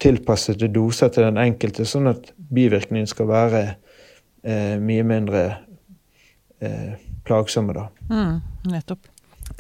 tilpassede 0.02 0.70
doser 0.70 1.10
til 1.14 1.26
den 1.26 1.40
enkelte, 1.42 1.86
sånn 1.88 2.10
at 2.12 2.32
bivirkningen 2.54 3.10
skal 3.10 3.30
være 3.32 3.62
eh, 4.46 4.76
mye 4.78 5.06
mindre 5.08 5.44
eh, 6.62 6.98
plagsomme, 7.26 7.74
da. 7.74 7.88
Mm, 8.12 8.36
nettopp. 8.74 9.10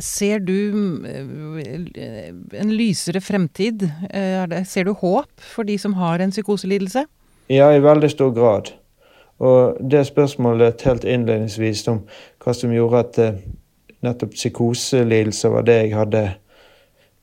Ser 0.03 0.43
du 0.45 0.53
eh, 1.07 2.29
en 2.61 2.73
lysere 2.73 3.21
fremtid? 3.23 3.87
Eh, 4.11 4.57
ser 4.69 4.85
du 4.85 4.93
håp 4.93 5.31
for 5.55 5.67
de 5.67 5.77
som 5.81 5.97
har 5.97 6.21
en 6.21 6.33
psykoselidelse? 6.35 7.07
Ja, 7.49 7.71
i 7.73 7.81
veldig 7.81 8.11
stor 8.13 8.33
grad. 8.35 8.73
Og 9.39 9.77
det 9.91 10.07
spørsmålet 10.07 10.81
helt 10.87 11.05
innledningsvis 11.05 11.85
om 11.91 12.01
hva 12.43 12.55
som 12.57 12.73
gjorde 12.73 13.03
at 13.03 13.19
eh, 13.21 13.39
nettopp 14.05 14.33
psykoselidelser 14.33 15.53
var 15.53 15.67
det 15.67 15.77
jeg 15.81 15.93
hadde 15.97 16.23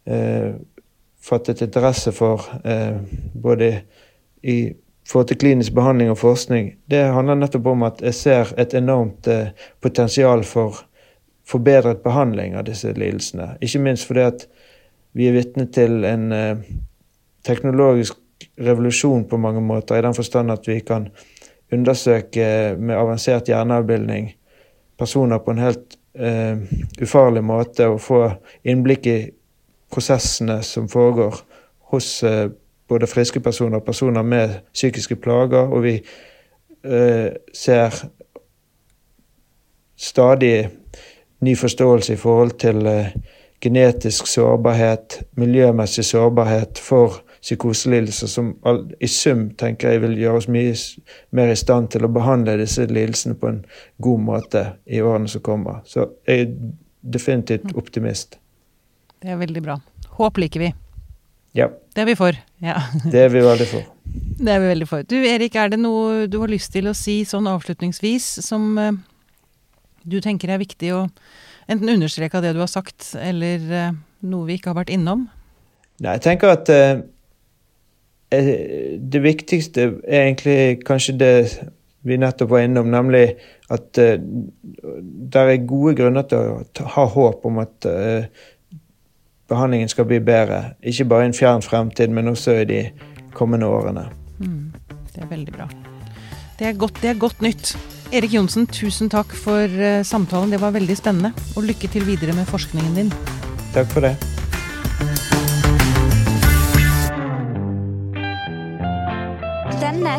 eh, 0.06 0.54
fattet 1.24 1.62
interesse 1.64 2.12
for 2.12 2.44
eh, 2.64 2.96
både 3.34 3.70
i 4.42 4.58
forhold 5.08 5.28
til 5.28 5.40
klinisk 5.40 5.74
behandling 5.74 6.10
og 6.10 6.18
forskning, 6.18 6.74
det 6.90 7.04
handler 7.12 7.38
nettopp 7.38 7.66
om 7.66 7.84
at 7.86 8.02
jeg 8.04 8.14
ser 8.14 8.52
et 8.60 8.74
enormt 8.74 9.28
eh, 9.28 9.52
potensial 9.82 10.44
for 10.44 10.84
forbedret 11.44 12.00
behandling 12.04 12.56
av 12.56 12.64
disse 12.68 12.92
lidelsene. 12.92 13.54
Ikke 13.60 13.82
minst 13.84 14.08
fordi 14.08 14.24
at 14.24 14.46
vi 15.14 15.28
er 15.28 15.36
vitne 15.36 15.66
til 15.72 16.04
en 16.08 16.32
eh, 16.32 16.62
teknologisk 17.44 18.20
revolusjon 18.60 19.24
på 19.28 19.36
mange 19.40 19.60
måter, 19.60 19.96
i 19.96 20.04
den 20.04 20.16
forstand 20.16 20.52
at 20.52 20.68
vi 20.68 20.80
kan 20.80 21.08
undersøke 21.72 22.76
med 22.78 22.96
avansert 22.96 23.48
hjerneavbildning 23.48 24.32
personer 24.98 25.38
på 25.38 25.54
en 25.54 25.62
helt 25.62 25.96
uh, 26.20 26.60
ufarlig 27.02 27.44
måte 27.44 27.88
og 27.90 28.00
få 28.02 28.20
innblikk 28.64 29.06
i 29.10 29.18
prosessene 29.92 30.60
som 30.62 30.88
foregår 30.88 31.40
hos 31.92 32.22
uh, 32.26 32.46
både 32.88 33.08
friske 33.10 33.40
personer 33.40 33.80
og 33.80 33.86
personer 33.86 34.22
med 34.22 34.58
psykiske 34.72 35.16
plager. 35.16 35.70
Og 35.72 35.82
vi 35.82 35.96
uh, 35.98 37.30
ser 37.54 38.04
stadig 39.96 40.68
ny 41.44 41.56
forståelse 41.56 42.12
i 42.12 42.20
forhold 42.20 42.58
til 42.60 42.86
genetisk 43.60 44.26
sårbarhet, 44.26 45.22
miljømessig 45.36 46.04
sårbarhet 46.04 46.78
for 46.78 47.23
psykoselidelser 47.44 48.30
som 48.30 48.54
i 49.00 49.08
sum 49.10 49.50
tenker 49.60 49.92
jeg 49.92 50.02
vil 50.06 50.14
gjøre 50.16 50.40
oss 50.40 50.46
mye 50.48 50.72
mer 51.36 51.52
i 51.52 51.58
stand 51.60 51.90
til 51.92 52.06
å 52.06 52.12
behandle 52.12 52.56
disse 52.60 52.86
lidelsene 52.88 53.36
på 53.36 53.50
en 53.50 53.60
god 54.04 54.22
måte 54.24 54.64
i 54.86 55.02
årene 55.04 55.28
som 55.28 55.44
kommer. 55.44 55.82
Så 55.84 56.08
jeg 56.28 56.46
er 56.46 56.54
definitivt 57.04 57.68
mm. 57.68 57.76
optimist. 57.80 58.38
Det 59.20 59.34
er 59.34 59.40
veldig 59.40 59.62
bra. 59.64 59.76
Håp 60.16 60.40
liker 60.40 60.64
vi. 60.64 60.72
Ja. 61.54 61.68
Det 61.94 62.02
er 62.02 62.08
vi 62.08 62.16
for. 62.18 62.38
Ja. 62.64 62.80
Det 63.04 63.26
er 63.26 63.32
vi 63.34 63.44
veldig 63.44 63.68
for. 63.70 63.90
Det 64.44 64.50
er 64.50 64.60
vi 64.60 64.66
veldig 64.72 64.86
for. 64.88 65.04
Du 65.08 65.14
Erik, 65.16 65.54
er 65.56 65.70
det 65.72 65.78
noe 65.80 66.24
du 66.28 66.40
har 66.42 66.50
lyst 66.50 66.72
til 66.74 66.88
å 66.90 66.96
si 66.96 67.20
sånn 67.28 67.46
avslutningsvis 67.48 68.26
som 68.44 68.66
uh, 68.80 68.90
du 70.02 70.18
tenker 70.24 70.50
er 70.52 70.60
viktig 70.60 70.90
å 70.96 71.04
enten 71.70 71.92
understreke 71.92 72.38
av 72.38 72.44
det 72.44 72.52
du 72.56 72.60
har 72.60 72.70
sagt, 72.70 73.14
eller 73.20 73.64
uh, 73.70 73.96
noe 74.26 74.48
vi 74.48 74.58
ikke 74.58 74.72
har 74.72 74.80
vært 74.82 74.92
innom? 74.96 75.28
Nei, 76.02 76.16
jeg 76.16 76.24
tenker 76.26 76.52
at 76.56 76.72
Eh, 76.72 77.00
det 78.32 79.20
viktigste 79.22 79.82
er 80.08 80.24
egentlig 80.24 80.84
kanskje 80.86 81.16
det 81.20 81.34
vi 82.04 82.16
nettopp 82.20 82.50
var 82.50 82.64
innom, 82.66 82.90
nemlig 82.92 83.36
at 83.72 84.00
uh, 84.00 84.16
det 85.32 85.40
er 85.40 85.62
gode 85.68 85.94
grunner 85.96 86.26
til 86.28 86.84
å 86.84 86.90
ha 86.96 87.06
håp 87.14 87.46
om 87.48 87.62
at 87.62 87.88
uh, 87.88 88.26
behandlingen 89.48 89.88
skal 89.88 90.08
bli 90.10 90.20
bedre. 90.24 90.74
Ikke 90.84 91.08
bare 91.08 91.24
i 91.24 91.32
en 91.32 91.36
fjern 91.36 91.64
fremtid, 91.64 92.12
men 92.12 92.28
også 92.28 92.58
i 92.60 92.68
de 92.68 92.82
kommende 93.32 93.70
årene. 93.72 94.04
Mm, 94.38 94.74
det 95.14 95.24
er 95.24 95.32
veldig 95.32 95.56
bra. 95.56 95.70
Det 96.58 96.68
er 96.68 96.78
godt, 96.78 97.00
det 97.02 97.14
er 97.14 97.18
godt 97.18 97.40
nytt. 97.42 97.72
Erik 98.14 98.36
Johnsen, 98.36 98.68
tusen 98.68 99.08
takk 99.10 99.32
for 99.32 99.64
uh, 99.64 100.04
samtalen. 100.04 100.52
Det 100.52 100.60
var 100.60 100.76
veldig 100.76 101.00
spennende. 101.00 101.32
Og 101.56 101.70
lykke 101.72 101.88
til 101.96 102.06
videre 102.06 102.36
med 102.36 102.48
forskningen 102.52 103.00
din. 103.00 103.12
Takk 103.72 103.90
for 103.96 104.04
det. 104.04 104.33